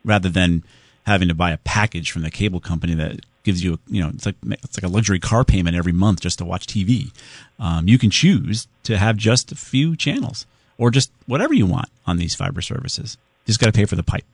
rather 0.10 0.30
than 0.30 0.64
having 1.06 1.28
to 1.30 1.36
buy 1.36 1.52
a 1.52 1.58
package 1.58 2.12
from 2.12 2.24
the 2.24 2.32
cable 2.32 2.60
company 2.60 2.94
that 2.96 3.22
gives 3.44 3.64
you 3.64 3.80
you 3.88 4.02
know 4.02 4.10
it's 4.10 4.26
like 4.26 4.36
it's 4.52 4.78
like 4.78 4.84
a 4.84 4.94
luxury 4.94 5.20
car 5.20 5.46
payment 5.46 5.76
every 5.76 5.94
month 5.94 6.20
just 6.20 6.40
to 6.40 6.46
watch 6.46 6.68
TV. 6.68 7.12
Um, 7.60 7.88
you 7.88 7.98
can 7.98 8.10
choose 8.10 8.68
to 8.84 8.98
have 8.98 9.16
just 9.16 9.52
a 9.52 9.56
few 9.56 9.96
channels 9.96 10.46
or 10.78 10.92
just 10.92 11.12
whatever 11.26 11.54
you 11.54 11.66
want 11.66 11.90
on 12.06 12.18
these 12.18 12.36
fiber 12.36 12.62
services. 12.62 13.18
You 13.46 13.52
just 13.52 13.60
got 13.60 13.68
to 13.68 13.72
pay 13.72 13.86
for 13.86 13.96
the 13.96 14.04
pipe. 14.04 14.26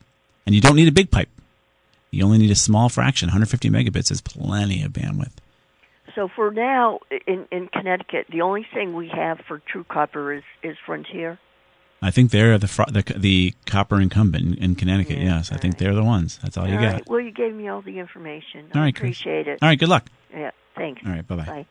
And 0.45 0.55
you 0.55 0.61
don't 0.61 0.75
need 0.75 0.87
a 0.87 0.91
big 0.91 1.11
pipe. 1.11 1.29
You 2.11 2.23
only 2.23 2.37
need 2.37 2.51
a 2.51 2.55
small 2.55 2.87
fraction. 2.87 3.27
150 3.27 3.69
megabits 3.69 4.11
is 4.11 4.21
plenty 4.21 4.83
of 4.83 4.93
bandwidth. 4.93 5.33
So 6.13 6.29
for 6.33 6.51
now, 6.51 6.99
in 7.27 7.45
in 7.51 7.67
Connecticut, 7.67 8.27
the 8.29 8.41
only 8.41 8.65
thing 8.73 8.95
we 8.95 9.09
have 9.09 9.39
for 9.47 9.59
True 9.59 9.83
Copper 9.83 10.33
is 10.33 10.43
is 10.63 10.77
Frontier. 10.85 11.39
I 12.05 12.11
think 12.11 12.31
they're 12.31 12.57
the 12.57 12.67
fr- 12.67 12.89
the, 12.91 13.03
the 13.17 13.53
copper 13.65 13.99
incumbent 13.99 14.45
in, 14.45 14.63
in 14.63 14.75
Connecticut. 14.75 15.17
yes, 15.17 15.51
I 15.51 15.57
think 15.57 15.77
they're 15.77 15.95
the 15.95 16.03
ones. 16.03 16.39
That's 16.43 16.57
all 16.57 16.67
you 16.67 16.75
All 16.75 16.81
got. 16.81 16.93
right. 16.93 17.09
Well, 17.09 17.19
you 17.19 17.31
gave 17.31 17.53
me 17.53 17.67
all 17.67 17.81
the 17.81 17.99
information. 17.99 18.67
All 18.73 18.81
I 18.81 18.85
right, 18.85 18.95
Chris. 18.95 19.19
appreciate 19.19 19.47
it. 19.47 19.59
All 19.61 19.69
right, 19.69 19.79
good 19.79 19.89
luck. 19.89 20.07
Yeah. 20.31 20.51
Thanks. 20.75 21.01
All 21.05 21.11
right, 21.11 21.27
bye-bye. 21.27 21.45
Bye. 21.45 21.65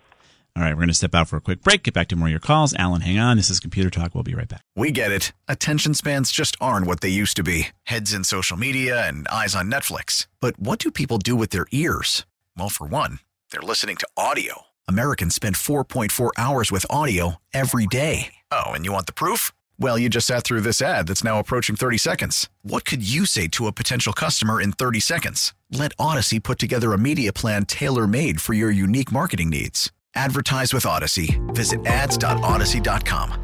All 0.57 0.63
right, 0.63 0.71
we're 0.73 0.81
going 0.81 0.89
to 0.89 0.95
step 0.95 1.15
out 1.17 1.29
for 1.29 1.37
a 1.37 1.41
quick 1.41 1.63
break. 1.63 1.83
Get 1.83 1.95
back 1.95 2.07
to 2.09 2.17
more 2.17 2.29
of 2.29 2.31
your 2.31 2.39
calls. 2.41 2.75
Alan, 2.75 3.01
hang 3.03 3.19
on. 3.19 3.37
This 3.37 3.51
is 3.51 3.59
Computer 3.61 3.91
Talk. 3.91 4.15
We'll 4.15 4.23
be 4.25 4.35
right 4.37 4.47
back. 4.49 4.63
We 4.77 4.93
get 4.93 5.11
it. 5.13 5.33
Attention 5.49 5.95
spans 5.95 6.31
just 6.31 6.57
aren't 6.61 6.87
what 6.87 7.01
they 7.01 7.09
used 7.09 7.37
to 7.37 7.43
be 7.43 7.69
heads 7.85 8.13
in 8.15 8.23
social 8.25 8.57
media 8.57 9.07
and 9.07 9.27
eyes 9.29 9.55
on 9.57 9.71
Netflix. 9.71 10.27
But 10.41 10.59
what 10.59 10.79
do 10.79 10.91
people 10.93 11.19
do 11.19 11.35
with 11.37 11.51
their 11.51 11.67
ears? 11.73 12.25
Well, 12.57 12.69
for 12.69 12.87
one, 12.87 13.19
they're 13.51 13.63
listening 13.63 13.97
to 13.97 14.09
audio. 14.17 14.63
Americans 14.87 15.35
spend 15.35 15.57
4.4 15.57 16.31
hours 16.37 16.71
with 16.71 16.87
audio 16.91 17.37
every 17.53 17.87
day. 17.87 18.35
Oh, 18.53 18.65
and 18.73 18.85
you 18.85 18.93
want 18.93 19.07
the 19.07 19.13
proof? 19.13 19.51
Well, 19.79 19.99
you 19.99 20.09
just 20.09 20.27
sat 20.29 20.45
through 20.45 20.61
this 20.61 20.81
ad 20.81 21.09
that's 21.09 21.25
now 21.25 21.39
approaching 21.39 21.75
30 21.75 21.99
seconds. 21.99 22.49
What 22.63 22.85
could 22.85 23.09
you 23.09 23.27
say 23.27 23.49
to 23.49 23.67
a 23.67 23.73
potential 23.73 24.13
customer 24.13 24.61
in 24.61 24.73
30 24.73 25.01
seconds? 25.01 25.53
Let 25.71 25.97
Audacy 25.97 26.43
put 26.43 26.59
together 26.59 26.93
a 26.93 26.99
media 26.99 27.33
plan 27.33 27.65
tailor 27.65 28.07
made 28.07 28.41
for 28.41 28.55
your 28.55 28.71
unique 28.71 29.11
marketing 29.11 29.51
needs. 29.51 29.91
Advertise 30.15 30.73
with 30.73 30.85
Audacy. 30.85 31.41
Visit 31.55 31.85
ads.audacy.com. 31.87 33.41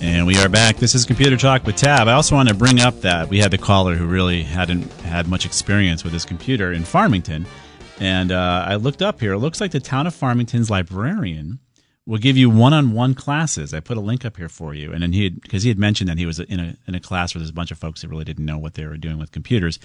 And 0.00 0.26
we 0.26 0.36
are 0.36 0.48
back. 0.48 0.76
This 0.76 0.94
is 0.94 1.04
Computer 1.04 1.36
Talk 1.36 1.64
with 1.64 1.76
Tab. 1.76 2.06
I 2.06 2.12
also 2.12 2.36
want 2.36 2.48
to 2.48 2.54
bring 2.54 2.80
up 2.80 3.00
that 3.00 3.28
we 3.28 3.38
had 3.38 3.50
the 3.50 3.58
caller 3.58 3.96
who 3.96 4.06
really 4.06 4.44
hadn't 4.44 4.92
had 5.02 5.26
much 5.26 5.44
experience 5.44 6.04
with 6.04 6.12
his 6.12 6.24
computer 6.24 6.72
in 6.72 6.84
Farmington. 6.84 7.46
And 8.02 8.32
uh, 8.32 8.64
I 8.66 8.74
looked 8.74 9.00
up 9.00 9.20
here. 9.20 9.34
It 9.34 9.38
looks 9.38 9.60
like 9.60 9.70
the 9.70 9.78
town 9.78 10.08
of 10.08 10.14
Farmington's 10.14 10.68
librarian 10.68 11.60
will 12.04 12.18
give 12.18 12.36
you 12.36 12.50
one-on-one 12.50 13.14
classes. 13.14 13.72
I 13.72 13.78
put 13.78 13.96
a 13.96 14.00
link 14.00 14.24
up 14.24 14.38
here 14.38 14.48
for 14.48 14.74
you. 14.74 14.92
And 14.92 15.04
then 15.04 15.12
he 15.12 15.28
because 15.28 15.62
he 15.62 15.68
had 15.68 15.78
mentioned 15.78 16.10
that 16.10 16.18
he 16.18 16.26
was 16.26 16.40
in 16.40 16.58
a 16.58 16.76
in 16.88 16.96
a 16.96 17.00
class 17.00 17.32
where 17.32 17.38
there's 17.38 17.50
a 17.50 17.54
bunch 17.54 17.70
of 17.70 17.78
folks 17.78 18.02
that 18.02 18.08
really 18.08 18.24
didn't 18.24 18.44
know 18.44 18.58
what 18.58 18.74
they 18.74 18.86
were 18.86 18.96
doing 18.96 19.18
with 19.18 19.30
computers, 19.30 19.78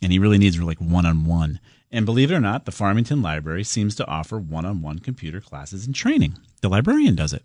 and 0.00 0.12
he 0.12 0.20
really 0.20 0.38
needs 0.38 0.60
like 0.60 0.78
one-on-one. 0.78 1.58
And 1.90 2.06
believe 2.06 2.30
it 2.30 2.34
or 2.36 2.40
not, 2.40 2.66
the 2.66 2.72
Farmington 2.72 3.20
Library 3.20 3.64
seems 3.64 3.96
to 3.96 4.06
offer 4.06 4.38
one-on-one 4.38 5.00
computer 5.00 5.40
classes 5.40 5.86
and 5.86 5.94
training. 5.94 6.38
The 6.60 6.68
librarian 6.68 7.16
does 7.16 7.32
it. 7.32 7.42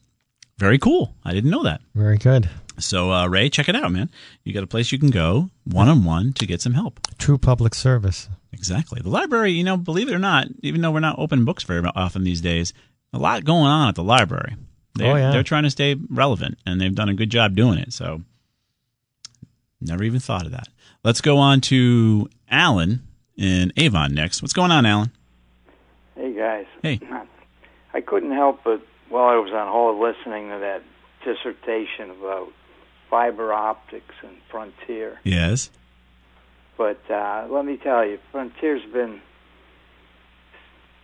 Very 0.60 0.78
cool. 0.78 1.16
I 1.26 1.34
didn't 1.34 1.50
know 1.50 1.64
that. 1.64 1.82
Very 1.96 2.20
good. 2.20 2.48
So, 2.78 3.12
uh, 3.12 3.28
Ray, 3.28 3.50
check 3.50 3.70
it 3.70 3.76
out, 3.76 3.92
man. 3.92 4.10
You 4.44 4.54
got 4.54 4.64
a 4.64 4.68
place 4.68 4.92
you 4.92 4.98
can 5.00 5.10
go 5.10 5.50
one 5.66 5.88
on 5.90 6.04
one 6.04 6.34
to 6.34 6.46
get 6.46 6.62
some 6.62 6.74
help. 6.74 7.00
True 7.18 7.38
public 7.38 7.76
service. 7.76 8.30
Exactly. 8.54 9.02
The 9.02 9.10
library, 9.10 9.52
you 9.52 9.64
know, 9.64 9.78
believe 9.78 10.08
it 10.10 10.14
or 10.14 10.20
not, 10.20 10.48
even 10.62 10.82
though 10.82 10.92
we're 10.92 11.00
not 11.00 11.20
open 11.20 11.46
books 11.46 11.64
very 11.64 11.84
often 11.96 12.24
these 12.24 12.42
days, 12.42 12.74
a 13.14 13.18
lot 13.20 13.44
going 13.44 13.66
on 13.68 13.90
at 13.90 13.96
the 13.96 14.04
library. 14.04 14.56
They're, 14.96 15.14
Oh, 15.14 15.16
yeah. 15.16 15.32
They're 15.32 15.44
trying 15.44 15.64
to 15.64 15.70
stay 15.70 15.96
relevant, 16.10 16.58
and 16.66 16.80
they've 16.82 16.94
done 16.96 17.10
a 17.10 17.14
good 17.14 17.30
job 17.30 17.56
doing 17.56 17.78
it. 17.78 17.94
So, 17.94 18.22
never 19.80 20.04
even 20.04 20.20
thought 20.20 20.46
of 20.46 20.52
that. 20.52 20.68
Let's 21.04 21.22
go 21.22 21.38
on 21.38 21.62
to 21.62 22.30
Alan 22.50 23.08
in 23.38 23.72
Avon 23.78 24.14
next. 24.14 24.42
What's 24.42 24.54
going 24.54 24.72
on, 24.72 24.86
Alan? 24.86 25.12
Hey 26.16 26.34
guys. 26.34 26.66
Hey. 26.84 27.00
I 27.94 28.02
couldn't 28.02 28.32
help 28.32 28.62
but 28.64 28.82
while 29.10 29.26
I 29.30 29.36
was 29.38 29.52
on 29.52 29.68
hold 29.68 30.00
listening 30.00 30.50
to 30.50 30.60
that 30.60 30.84
dissertation 31.24 32.10
about 32.12 32.50
fiber 33.10 33.52
optics 33.54 34.16
and 34.24 34.38
Frontier. 34.50 35.20
Yes. 35.24 35.70
But 36.78 37.00
uh, 37.12 37.48
let 37.50 37.66
me 37.66 37.78
tell 37.78 38.06
you, 38.06 38.20
Frontier's 38.32 38.84
been 38.92 39.22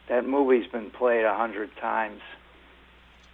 that 0.10 0.25
movie's 0.25 0.67
been 0.71 0.89
played 0.89 1.25
a 1.25 1.36
hundred 1.36 1.69
times. 1.77 2.21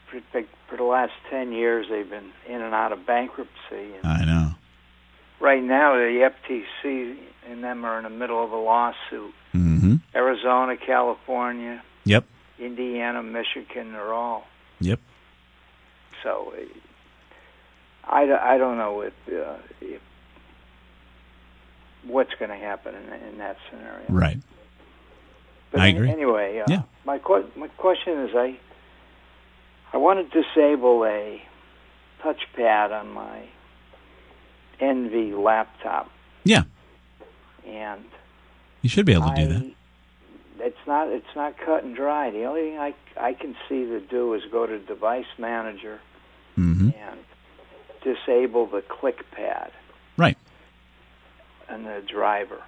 For, 0.09 0.21
for 0.69 0.77
the 0.77 0.83
last 0.83 1.13
ten 1.29 1.51
years, 1.51 1.87
they've 1.89 2.09
been 2.09 2.31
in 2.47 2.61
and 2.61 2.73
out 2.73 2.91
of 2.91 3.05
bankruptcy. 3.05 3.51
And 3.71 4.05
I 4.05 4.25
know. 4.25 4.51
right 5.39 5.63
now, 5.63 5.93
the 5.95 6.31
FTC 6.49 7.17
and 7.49 7.63
them 7.63 7.85
are 7.85 7.97
in 7.97 8.03
the 8.03 8.09
middle 8.09 8.43
of 8.43 8.51
a 8.51 8.57
lawsuit. 8.57 9.33
Mm-hmm. 9.53 9.95
Arizona, 10.15 10.77
California, 10.77 11.83
Yep. 12.05 12.25
Indiana, 12.59 13.23
Michigan, 13.23 13.91
they're 13.93 14.13
all. 14.13 14.45
Yep. 14.79 14.99
So 16.23 16.53
I, 18.05 18.23
I, 18.23 18.53
I 18.55 18.57
don't 18.57 18.77
know 18.77 19.01
if, 19.01 19.13
uh, 19.27 19.57
if 19.81 20.01
what's 22.05 22.33
going 22.39 22.49
to 22.51 22.57
happen 22.57 22.95
in, 22.95 23.29
in 23.29 23.37
that 23.39 23.57
scenario. 23.69 24.05
Right. 24.09 24.37
But 25.71 25.81
I 25.81 25.87
agree. 25.87 26.09
Anyway, 26.11 26.59
uh, 26.59 26.65
Yeah. 26.69 26.81
my 27.05 27.17
que- 27.17 27.49
my 27.55 27.67
question 27.67 28.19
is 28.21 28.31
I 28.35 28.57
I 29.91 29.97
want 29.97 30.19
to 30.31 30.41
disable 30.41 31.03
a 31.05 31.41
touchpad 32.23 32.91
on 32.91 33.11
my 33.13 33.47
Envy 34.79 35.33
laptop, 35.33 36.09
Yeah. 36.43 36.63
and 37.65 38.03
You 38.81 38.89
should 38.89 39.05
be 39.05 39.13
able 39.13 39.29
to 39.29 39.35
do 39.35 39.47
that. 39.53 39.71
it's 40.59 40.87
not 40.87 41.07
it's 41.09 41.35
not 41.35 41.57
cut 41.57 41.83
and 41.83 41.95
dry. 41.95 42.31
The 42.31 42.43
only 42.45 42.61
thing 42.71 42.79
I 42.79 42.93
I 43.19 43.33
can 43.33 43.55
see 43.69 43.85
to 43.85 43.99
do 43.99 44.33
is 44.33 44.41
go 44.51 44.65
to 44.67 44.77
Device 44.79 45.25
Manager 45.37 45.99
Mm-hmm. 46.57 46.89
and 46.89 47.19
disable 48.03 48.67
the 48.67 48.81
click 48.81 49.23
pad 49.31 49.71
Right. 50.17 50.37
and 51.69 51.85
the 51.85 52.01
driver. 52.07 52.61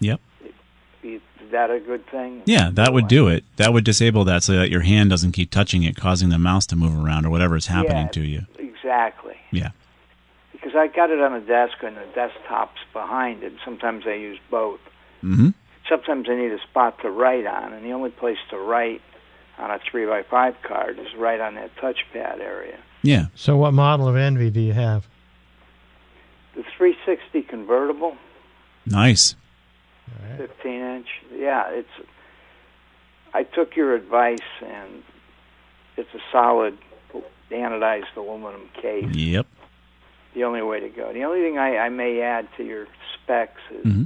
Yep. 0.00 0.20
Is 1.02 1.20
that 1.52 1.70
a 1.70 1.78
good 1.80 2.06
thing? 2.10 2.42
Yeah, 2.44 2.70
that 2.72 2.92
would 2.92 3.06
do 3.08 3.28
it. 3.28 3.44
That 3.56 3.72
would 3.72 3.84
disable 3.84 4.24
that 4.24 4.42
so 4.42 4.54
that 4.54 4.70
your 4.70 4.80
hand 4.80 5.10
doesn't 5.10 5.32
keep 5.32 5.50
touching 5.50 5.82
it, 5.84 5.96
causing 5.96 6.28
the 6.30 6.38
mouse 6.38 6.66
to 6.66 6.76
move 6.76 6.96
around 7.04 7.24
or 7.26 7.30
whatever 7.30 7.56
is 7.56 7.66
happening 7.66 8.06
Yeah. 8.06 8.12
to 8.12 8.20
you. 8.22 8.46
Exactly. 8.58 9.36
Yeah. 9.52 9.70
Because 10.52 10.74
I 10.74 10.88
got 10.88 11.10
it 11.10 11.20
on 11.20 11.32
a 11.34 11.40
desk 11.40 11.74
and 11.82 11.96
the 11.96 12.06
desktop's 12.14 12.80
behind 12.92 13.42
it. 13.44 13.52
Sometimes 13.64 14.04
I 14.06 14.14
use 14.14 14.38
both. 14.50 14.80
Mm-hmm. 15.22 15.50
Sometimes 15.88 16.28
I 16.28 16.34
need 16.34 16.52
a 16.52 16.58
spot 16.68 17.00
to 17.02 17.10
write 17.10 17.46
on, 17.46 17.72
and 17.72 17.84
the 17.84 17.92
only 17.92 18.10
place 18.10 18.38
to 18.50 18.58
write 18.58 19.00
on 19.56 19.70
a 19.70 19.78
three 19.90 20.04
by 20.06 20.22
five 20.22 20.56
card 20.62 20.98
is 20.98 21.06
right 21.16 21.40
on 21.40 21.54
that 21.54 21.74
touchpad 21.76 22.40
area. 22.40 22.78
Yeah. 23.02 23.26
So, 23.34 23.56
what 23.56 23.72
model 23.72 24.08
of 24.08 24.16
Envy 24.16 24.50
do 24.50 24.60
you 24.60 24.72
have? 24.72 25.06
The 26.54 26.64
360 26.76 27.42
convertible, 27.42 28.16
Nice. 28.86 29.36
15 30.38 30.72
inch. 30.72 31.06
Yeah, 31.34 31.68
it's. 31.70 31.88
I 33.34 33.42
took 33.44 33.76
your 33.76 33.94
advice, 33.94 34.38
and 34.64 35.02
it's 35.96 36.08
a 36.14 36.18
solid 36.32 36.78
anodized 37.50 38.16
aluminum 38.16 38.68
case. 38.80 39.14
Yep. 39.14 39.46
The 40.34 40.44
only 40.44 40.62
way 40.62 40.80
to 40.80 40.88
go. 40.88 41.12
The 41.12 41.24
only 41.24 41.40
thing 41.40 41.58
I, 41.58 41.76
I 41.78 41.88
may 41.90 42.20
add 42.22 42.48
to 42.56 42.64
your 42.64 42.86
specs 43.14 43.60
is, 43.70 43.84
Mm-hmm. 43.84 44.02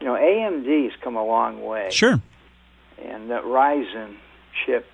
you 0.00 0.06
know, 0.06 0.14
AMD's 0.14 0.94
come 1.02 1.16
a 1.16 1.24
long 1.24 1.62
way. 1.62 1.88
Sure. 1.90 2.20
And 3.02 3.30
that 3.30 3.44
Ryzen 3.44 4.16
chip, 4.64 4.86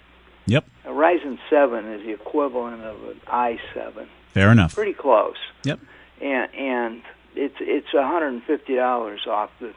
Yep. 0.49 0.65
a 0.85 0.89
Ryzen 0.89 1.39
7 1.49 1.85
is 1.93 2.03
the 2.05 2.13
equivalent 2.13 2.83
of 2.83 3.03
an 3.05 3.21
i7. 3.27 4.07
Fair 4.35 4.51
enough. 4.51 4.75
Pretty 4.75 4.93
close. 4.95 5.37
Yep. 5.65 5.79
And 6.21 6.55
and 6.55 7.03
it's 7.37 7.55
it's 7.61 7.89
$150 7.95 9.27
off 9.27 9.51
the 9.61 9.73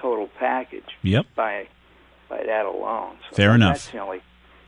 total 0.00 0.28
package. 0.38 0.84
Yep. 1.02 1.26
By 1.34 1.68
by 2.28 2.42
that 2.44 2.66
alone. 2.66 3.16
So 3.30 3.36
Fair 3.36 3.54
enough. 3.54 3.74
That's 3.74 3.90
the 3.90 3.98
only 3.98 4.20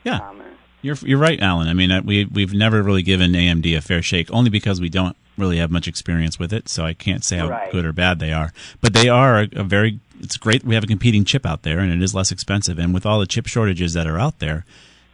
Yeah. 0.05 0.19
comment. 0.19 0.49
You're 0.83 0.97
you're 1.03 1.19
right, 1.19 1.41
Alan. 1.41 1.67
I 1.69 1.73
mean, 1.73 1.91
uh, 1.91 2.03
we 2.05 2.27
we've 2.27 2.53
never 2.53 2.83
really 2.83 3.03
given 3.03 3.33
AMD 3.35 3.75
a 3.77 3.81
fair 3.81 4.03
shake, 4.03 4.31
only 4.31 4.51
because 4.51 4.81
we 4.81 4.91
don't 4.91 5.17
really 5.39 5.57
have 5.59 5.71
much 5.71 5.89
experience 5.89 6.39
with 6.39 6.53
it. 6.53 6.69
So 6.69 6.85
I 6.85 6.93
can't 6.93 7.25
say 7.25 7.39
how 7.39 7.49
Right. 7.49 7.73
good 7.73 7.85
or 7.87 7.93
bad 7.93 8.19
they 8.19 8.33
are. 8.33 8.53
But 8.83 8.93
they 8.93 9.09
are 9.09 9.41
a, 9.41 9.49
a 9.57 9.65
very. 9.65 9.99
It's 10.21 10.37
great. 10.37 10.63
We 10.65 10.75
have 10.75 10.85
a 10.85 10.87
competing 10.87 11.25
chip 11.25 11.45
out 11.47 11.63
there, 11.63 11.79
and 11.81 11.91
it 11.91 12.03
is 12.03 12.15
less 12.15 12.31
expensive. 12.31 12.79
And 12.79 12.93
with 12.95 13.05
all 13.07 13.19
the 13.19 13.27
chip 13.27 13.47
shortages 13.47 13.95
that 13.95 14.07
are 14.07 14.19
out 14.19 14.39
there, 14.39 14.65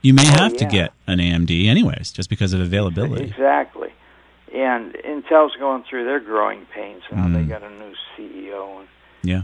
you 0.02 0.14
may 0.14 0.28
Oh, 0.28 0.32
have 0.32 0.56
to 0.58 0.64
get 0.64 0.92
an 1.06 1.18
AMD 1.18 1.66
anyways, 1.66 2.12
just 2.12 2.30
because 2.30 2.52
of 2.52 2.60
availability. 2.60 3.24
Exactly. 3.24 3.88
And 4.54 4.94
Intel's 4.94 5.54
going 5.58 5.84
through 5.88 6.04
their 6.04 6.20
growing 6.20 6.66
pains 6.74 7.02
now. 7.12 7.28
They 7.28 7.44
Mm. 7.44 7.48
got 7.48 7.62
a 7.62 7.70
new 7.70 7.94
CEO, 8.16 8.80
and 8.80 8.88
Yeah. 9.22 9.42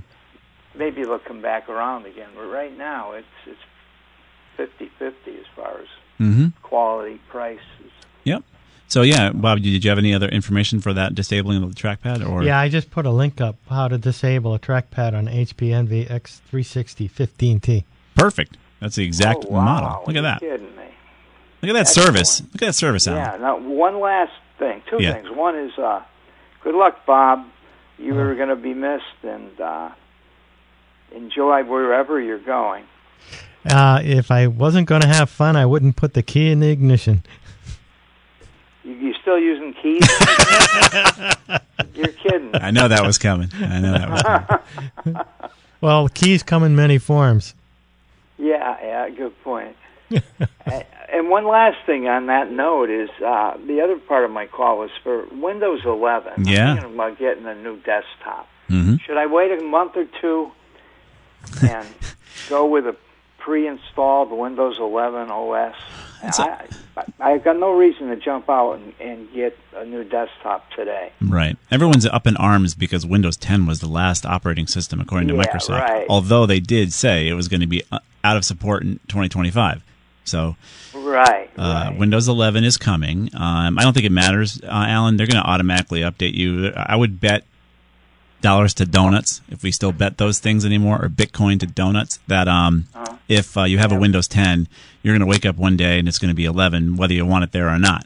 maybe 0.74 1.02
they'll 1.04 1.18
come 1.18 1.40
back 1.40 1.68
around 1.68 2.06
again. 2.06 2.28
But 2.34 2.46
right 2.46 2.76
now, 2.76 3.12
it's 3.12 3.26
it's 3.46 3.60
fifty 4.56 4.90
fifty 4.98 5.32
as 5.38 5.46
far 5.54 5.78
as 5.80 5.88
Mm-hmm. 6.20 6.46
quality 6.62 7.20
prices. 7.28 7.92
Yep. 8.24 8.42
So 8.88 9.02
yeah, 9.02 9.30
Bob, 9.32 9.60
did 9.60 9.84
you 9.84 9.90
have 9.90 9.98
any 9.98 10.14
other 10.14 10.28
information 10.28 10.80
for 10.80 10.92
that 10.94 11.14
disabling 11.14 11.62
of 11.62 11.74
the 11.74 11.80
trackpad? 11.80 12.26
Or 12.28 12.42
Yeah, 12.42 12.58
I 12.58 12.68
just 12.68 12.90
put 12.90 13.04
a 13.04 13.10
link 13.10 13.40
up 13.40 13.56
how 13.68 13.88
to 13.88 13.98
disable 13.98 14.54
a 14.54 14.58
trackpad 14.58 15.12
on 15.12 15.26
HP 15.28 15.72
Envy 15.72 16.04
X360 16.06 17.08
15T. 17.10 17.84
perfect. 18.14 18.56
That's 18.80 18.96
the 18.96 19.04
exact 19.04 19.44
oh, 19.48 19.52
wow. 19.52 19.64
model. 19.64 19.88
Look 20.06 20.08
at 20.08 20.14
You're 20.14 20.22
that. 20.22 20.40
Kidding 20.40 20.76
me? 20.76 20.84
Look 21.62 21.70
at 21.70 21.72
that 21.72 21.80
Excellent. 21.80 22.06
service. 22.06 22.40
Look 22.52 22.62
at 22.62 22.66
that 22.66 22.72
service, 22.74 23.08
Alan. 23.08 23.20
Yeah. 23.22 23.36
Now, 23.38 23.58
one 23.58 24.00
last 24.00 24.32
thing. 24.58 24.82
Two 24.90 24.98
Yeah. 25.00 25.14
things. 25.14 25.30
One 25.30 25.56
is, 25.56 25.76
uh, 25.78 26.02
good 26.62 26.74
luck, 26.74 27.06
Bob. 27.06 27.46
You 27.98 28.18
are 28.18 28.34
going 28.34 28.50
to 28.50 28.56
be 28.56 28.74
missed, 28.74 29.04
and 29.22 29.58
uh, 29.58 29.88
enjoy 31.14 31.64
wherever 31.64 32.20
you're 32.20 32.38
going. 32.38 32.84
Uh, 33.68 34.00
if 34.04 34.30
I 34.30 34.46
wasn't 34.48 34.86
going 34.86 35.00
to 35.00 35.08
have 35.08 35.30
fun, 35.30 35.56
I 35.56 35.64
wouldn't 35.64 35.96
put 35.96 36.12
the 36.12 36.22
key 36.22 36.50
in 36.50 36.60
the 36.60 36.68
ignition. 36.68 37.24
You, 38.84 38.92
you 38.92 39.14
still 39.14 39.38
using 39.38 39.72
keys? 39.82 40.06
you're 41.94 42.08
kidding. 42.08 42.50
I 42.54 42.70
know 42.70 42.86
that 42.88 43.02
was 43.04 43.16
coming. 43.16 43.48
I 43.54 43.80
know 43.80 43.92
that 43.92 44.10
was 44.10 44.22
coming. 44.22 45.16
Well, 45.80 46.08
keys 46.08 46.42
come 46.42 46.64
in 46.64 46.74
many 46.74 46.96
forms. 46.98 47.54
Yeah, 48.38 48.76
yeah, 48.82 49.10
good 49.10 49.32
point. 49.42 49.76
and, 51.10 51.28
one 51.30 51.46
last 51.48 51.78
thing 51.84 52.06
on 52.06 52.26
that 52.26 52.50
note 52.52 52.90
is 52.90 53.10
uh, 53.24 53.56
the 53.66 53.80
other 53.80 53.96
part 53.98 54.24
of 54.24 54.30
my 54.30 54.46
call 54.46 54.78
was 54.78 54.90
for 55.02 55.26
Windows 55.32 55.80
11. 55.84 56.44
Yeah. 56.46 56.70
I'm 56.70 56.76
thinking 56.76 56.94
about 56.94 57.18
getting 57.18 57.46
a 57.46 57.54
new 57.56 57.76
desktop. 57.78 58.48
Mhm. 58.68 59.00
Should 59.00 59.16
I 59.16 59.26
wait 59.26 59.50
a 59.58 59.62
month 59.62 59.96
or 59.96 60.06
two 60.20 60.52
and 61.62 61.86
go 62.48 62.66
with 62.66 62.86
a 62.86 62.96
pre-installed 63.38 64.30
Windows 64.30 64.78
11 64.78 65.30
OS? 65.30 65.74
I, 66.22 66.66
I, 66.96 67.04
I've 67.20 67.44
got 67.44 67.58
no 67.58 67.72
reason 67.76 68.08
to 68.08 68.16
jump 68.16 68.48
out 68.48 68.74
and, 68.74 68.92
and 69.00 69.32
get 69.32 69.56
a 69.76 69.84
new 69.84 70.02
desktop 70.04 70.70
today. 70.70 71.12
Right. 71.20 71.56
Everyone's 71.70 72.06
up 72.06 72.26
in 72.26 72.36
arms 72.36 72.74
because 72.74 73.04
Windows 73.06 73.36
10 73.36 73.66
was 73.66 73.80
the 73.80 73.88
last 73.88 74.24
operating 74.24 74.66
system 74.66 75.00
according 75.00 75.28
to 75.28 75.34
Yeah, 75.34 75.42
Microsoft. 75.44 75.80
right. 75.80 76.06
Although 76.08 76.46
they 76.46 76.60
did 76.60 76.92
say 76.92 77.28
it 77.28 77.34
was 77.34 77.48
going 77.48 77.60
to 77.60 77.66
be 77.66 77.82
uh, 77.92 77.98
out 78.26 78.36
of 78.36 78.44
support 78.44 78.82
in 78.82 78.98
2025. 79.08 79.82
So 80.24 80.56
Right. 80.94 81.48
uh, 81.56 81.92
Windows 81.96 82.26
11 82.28 82.64
is 82.64 82.76
coming. 82.76 83.30
Um, 83.34 83.78
I 83.78 83.82
don't 83.82 83.92
think 83.92 84.06
it 84.06 84.12
matters, 84.12 84.60
uh, 84.64 84.66
Alan. 84.88 85.16
They're 85.16 85.26
going 85.28 85.42
to 85.42 85.48
automatically 85.48 86.00
update 86.00 86.34
you. 86.34 86.72
I 86.76 86.96
would 86.96 87.20
bet 87.20 87.44
dollars 88.42 88.74
to 88.74 88.84
donuts 88.86 89.40
if 89.48 89.62
we 89.62 89.70
still 89.70 89.92
bet 89.92 90.18
those 90.18 90.38
things 90.40 90.64
anymore, 90.64 90.98
or 91.04 91.08
Bitcoin 91.08 91.58
to 91.60 91.66
donuts. 91.66 92.18
That 92.26 92.48
um, 92.48 92.86
Uh-huh. 92.94 93.16
if 93.28 93.56
uh, 93.56 93.62
you 93.64 93.78
have 93.78 93.92
a 93.92 93.96
Windows 93.98 94.26
10, 94.28 94.66
you're 95.02 95.14
going 95.14 95.20
to 95.20 95.26
wake 95.26 95.46
up 95.46 95.56
one 95.56 95.76
day 95.76 95.98
and 95.98 96.08
it's 96.08 96.18
going 96.18 96.30
to 96.30 96.34
be 96.34 96.44
11, 96.44 96.96
whether 96.96 97.14
you 97.14 97.24
want 97.24 97.44
it 97.44 97.52
there 97.52 97.68
or 97.68 97.78
not. 97.78 98.04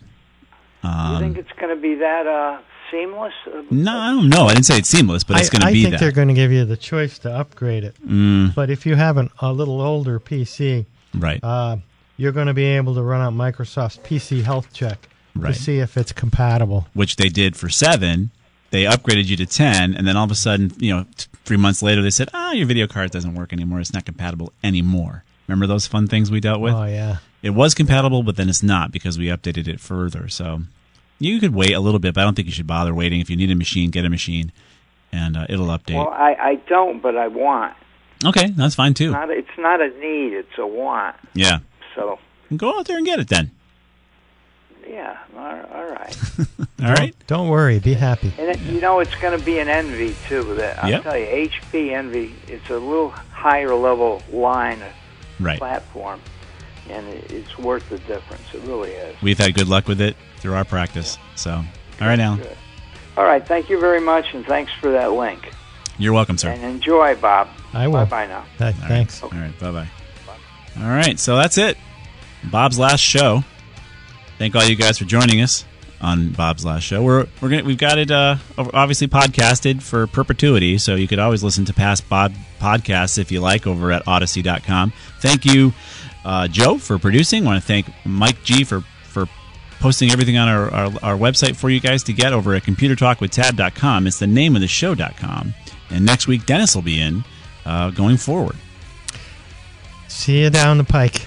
you 0.84 0.88
Um, 0.90 1.18
think 1.20 1.38
it's 1.38 1.52
going 1.58 1.74
to 1.74 1.80
be 1.80 1.94
that 1.96 2.26
uh, 2.26 2.58
seamless? 2.90 3.32
Uh, 3.46 3.62
no, 3.70 3.96
I 3.96 4.10
don't 4.10 4.28
know. 4.28 4.46
I 4.46 4.54
didn't 4.54 4.66
say 4.66 4.78
it's 4.78 4.88
seamless, 4.88 5.24
but 5.24 5.38
it's 5.40 5.50
going 5.50 5.60
to 5.62 5.66
be 5.66 5.66
that. 5.66 5.68
I 5.68 5.72
be 5.72 5.82
think 5.82 5.92
that. 5.92 6.00
they're 6.00 6.12
going 6.12 6.28
to 6.28 6.34
give 6.34 6.52
you 6.52 6.64
the 6.64 6.76
choice 6.76 7.18
to 7.20 7.32
upgrade 7.32 7.84
it. 7.84 7.94
Mm. 8.06 8.54
But 8.54 8.70
if 8.70 8.86
you 8.86 8.94
have 8.96 9.16
an, 9.16 9.30
a 9.40 9.52
little 9.52 9.80
older 9.80 10.18
PC, 10.20 10.86
Right. 11.14 11.42
uh, 11.42 11.76
you're 12.16 12.32
going 12.32 12.46
to 12.48 12.54
be 12.54 12.64
able 12.64 12.94
to 12.94 13.02
run 13.02 13.20
out 13.20 13.32
Microsoft's 13.32 13.98
PC 13.98 14.42
Health 14.42 14.72
Check 14.72 15.08
Right. 15.34 15.54
to 15.54 15.60
see 15.60 15.78
if 15.78 15.96
it's 15.96 16.12
compatible. 16.12 16.86
which 16.94 17.16
they 17.16 17.28
did 17.28 17.56
for 17.56 17.68
seven. 17.68 18.30
They 18.70 18.84
upgraded 18.84 19.26
you 19.26 19.36
to 19.36 19.46
ten, 19.46 19.94
and 19.94 20.06
then 20.06 20.16
all 20.16 20.24
of 20.24 20.30
a 20.30 20.34
sudden, 20.36 20.72
you 20.78 20.94
know, 20.94 21.04
t- 21.16 21.26
three 21.44 21.56
months 21.56 21.82
later, 21.82 22.02
they 22.02 22.10
said, 22.10 22.28
"Ah, 22.34 22.52
your 22.52 22.66
video 22.66 22.86
card 22.86 23.10
doesn't 23.10 23.34
work 23.34 23.52
anymore. 23.52 23.80
It's 23.80 23.92
not 23.92 24.04
compatible 24.04 24.52
anymore." 24.62 25.24
Remember 25.48 25.66
those 25.66 25.88
fun 25.88 26.06
things 26.06 26.30
we 26.30 26.38
dealt 26.40 26.60
with? 26.60 26.74
Oh 26.74 26.84
yeah. 26.84 27.16
It 27.42 27.50
was 27.50 27.74
compatible, 27.74 28.22
but 28.22 28.36
then 28.36 28.48
it's 28.48 28.62
not 28.62 28.92
because 28.92 29.18
we 29.18 29.26
updated 29.26 29.66
it 29.66 29.80
further. 29.80 30.28
So 30.28 30.62
you 31.20 31.38
could 31.38 31.54
wait 31.54 31.72
a 31.72 31.80
little 31.80 32.00
bit, 32.00 32.14
but 32.14 32.22
I 32.22 32.24
don't 32.24 32.34
think 32.34 32.46
you 32.46 32.52
should 32.52 32.66
bother 32.66 32.92
waiting. 32.92 33.20
If 33.20 33.30
you 33.30 33.36
need 33.36 33.50
a 33.52 33.54
machine, 33.54 33.90
get 33.90 34.04
a 34.04 34.10
machine, 34.10 34.50
and 35.12 35.36
uh, 35.36 35.46
it'll 35.48 35.68
update. 35.68 35.94
Well, 35.94 36.08
I, 36.08 36.34
I 36.34 36.54
don't, 36.68 37.00
but 37.00 37.16
I 37.16 37.28
want. 37.28 37.74
okay, 38.24 38.48
that's 38.50 38.74
fine 38.74 38.94
too. 38.94 39.12
Not, 39.12 39.30
it's 39.30 39.56
not 39.58 39.80
a 39.80 39.88
need; 40.00 40.32
it's 40.32 40.58
a 40.58 40.66
want. 40.66 41.14
Yeah, 41.34 41.60
So, 41.94 42.18
go 42.56 42.76
out 42.78 42.86
there 42.86 42.96
and 42.96 43.06
get 43.06 43.20
it 43.20 43.28
then. 43.28 43.52
yeah, 44.88 45.18
all, 45.36 45.42
all 45.74 45.86
right. 45.90 46.16
All 46.82 46.90
right. 46.92 47.14
Don't 47.26 47.48
worry. 47.50 47.78
Be 47.78 47.92
happy. 47.92 48.32
And 48.38 48.48
it, 48.48 48.58
you 48.60 48.80
know, 48.80 49.00
it's 49.00 49.14
going 49.16 49.38
to 49.38 49.44
be 49.44 49.58
an 49.58 49.68
Envy 49.68 50.16
too. 50.28 50.54
That 50.54 50.82
I'll 50.82 50.88
Yep. 50.90 51.02
tell 51.02 51.16
you, 51.18 51.26
HP 51.26 51.92
Envy. 51.92 52.34
It's 52.48 52.70
a 52.70 52.78
little 52.78 53.10
higher 53.10 53.74
level 53.74 54.22
line 54.32 54.82
Right. 55.38 55.58
platform, 55.58 56.20
and 56.90 57.06
it's 57.30 57.58
worth 57.58 57.88
the 57.88 57.98
difference. 58.00 58.42
It 58.52 58.62
really 58.62 58.90
is. 58.90 59.20
We've 59.22 59.38
had 59.38 59.54
good 59.54 59.68
luck 59.68 59.88
with 59.88 60.00
it 60.00 60.16
through 60.38 60.54
our 60.54 60.64
practice. 60.64 61.18
So, 61.36 61.52
all 61.52 61.64
right, 62.00 62.18
Alan. 62.18 62.38
Good. 62.38 62.56
All 63.16 63.24
right, 63.24 63.46
thank 63.46 63.68
you 63.68 63.78
very 63.80 64.00
much, 64.00 64.32
and 64.34 64.44
thanks 64.46 64.72
for 64.80 64.90
that 64.92 65.12
link. 65.12 65.50
You're 65.98 66.12
welcome, 66.12 66.38
sir. 66.38 66.50
And 66.50 66.62
enjoy, 66.64 67.16
Bob. 67.16 67.48
I 67.72 67.86
will. 67.86 67.94
Bye 67.98 68.04
bye 68.04 68.26
now. 68.26 68.44
Th- 68.58 68.74
thanks. 68.74 69.22
All 69.22 69.30
right, 69.30 69.58
bye 69.58 69.70
bye. 69.70 69.88
All 70.78 70.88
right, 70.88 71.18
so 71.18 71.36
that's 71.36 71.58
it. 71.58 71.76
Bob's 72.44 72.78
last 72.78 73.00
show. 73.00 73.44
Thank 74.38 74.56
all 74.56 74.64
you 74.64 74.76
guys 74.76 74.98
for 74.98 75.04
joining 75.04 75.42
us 75.42 75.66
on 76.00 76.30
Bob's 76.30 76.64
last 76.64 76.84
show. 76.84 77.02
We're 77.02 77.26
we're 77.40 77.50
gonna 77.50 77.64
we've 77.64 77.76
got 77.76 77.98
it 77.98 78.10
uh, 78.10 78.36
obviously 78.56 79.08
podcasted 79.08 79.82
for 79.82 80.06
perpetuity, 80.06 80.78
so 80.78 80.94
you 80.94 81.06
could 81.06 81.18
always 81.18 81.44
listen 81.44 81.64
to 81.66 81.74
past 81.74 82.08
Bob 82.08 82.32
podcasts 82.60 83.18
if 83.18 83.30
you 83.30 83.40
like 83.40 83.66
over 83.66 83.92
at 83.92 84.04
Audacy.com. 84.06 84.92
Thank 85.20 85.44
you, 85.44 85.74
uh, 86.24 86.48
Joe, 86.48 86.78
for 86.78 86.98
producing. 86.98 87.44
I 87.44 87.46
want 87.46 87.62
to 87.62 87.66
thank 87.66 87.86
Mike 88.04 88.42
G 88.44 88.64
for 88.64 88.82
for 89.04 89.26
posting 89.80 90.10
everything 90.10 90.36
on 90.36 90.48
our, 90.48 90.70
our, 90.70 90.86
our 91.02 91.16
website 91.16 91.56
for 91.56 91.70
you 91.70 91.80
guys 91.80 92.02
to 92.04 92.12
get 92.12 92.32
over 92.32 92.54
at 92.54 92.62
computertalkwithtab.com. 92.62 94.06
It's 94.06 94.18
the 94.18 94.26
name 94.26 94.54
of 94.54 94.60
the 94.60 94.68
show.com. 94.68 95.54
And 95.88 96.04
next 96.06 96.26
week, 96.26 96.44
Dennis 96.46 96.74
will 96.74 96.82
be 96.82 97.00
in 97.00 97.24
uh, 97.64 97.90
going 97.90 98.18
forward. 98.18 98.56
See 100.08 100.42
you 100.42 100.50
down 100.50 100.78
the 100.78 100.84
pike. 100.84 101.26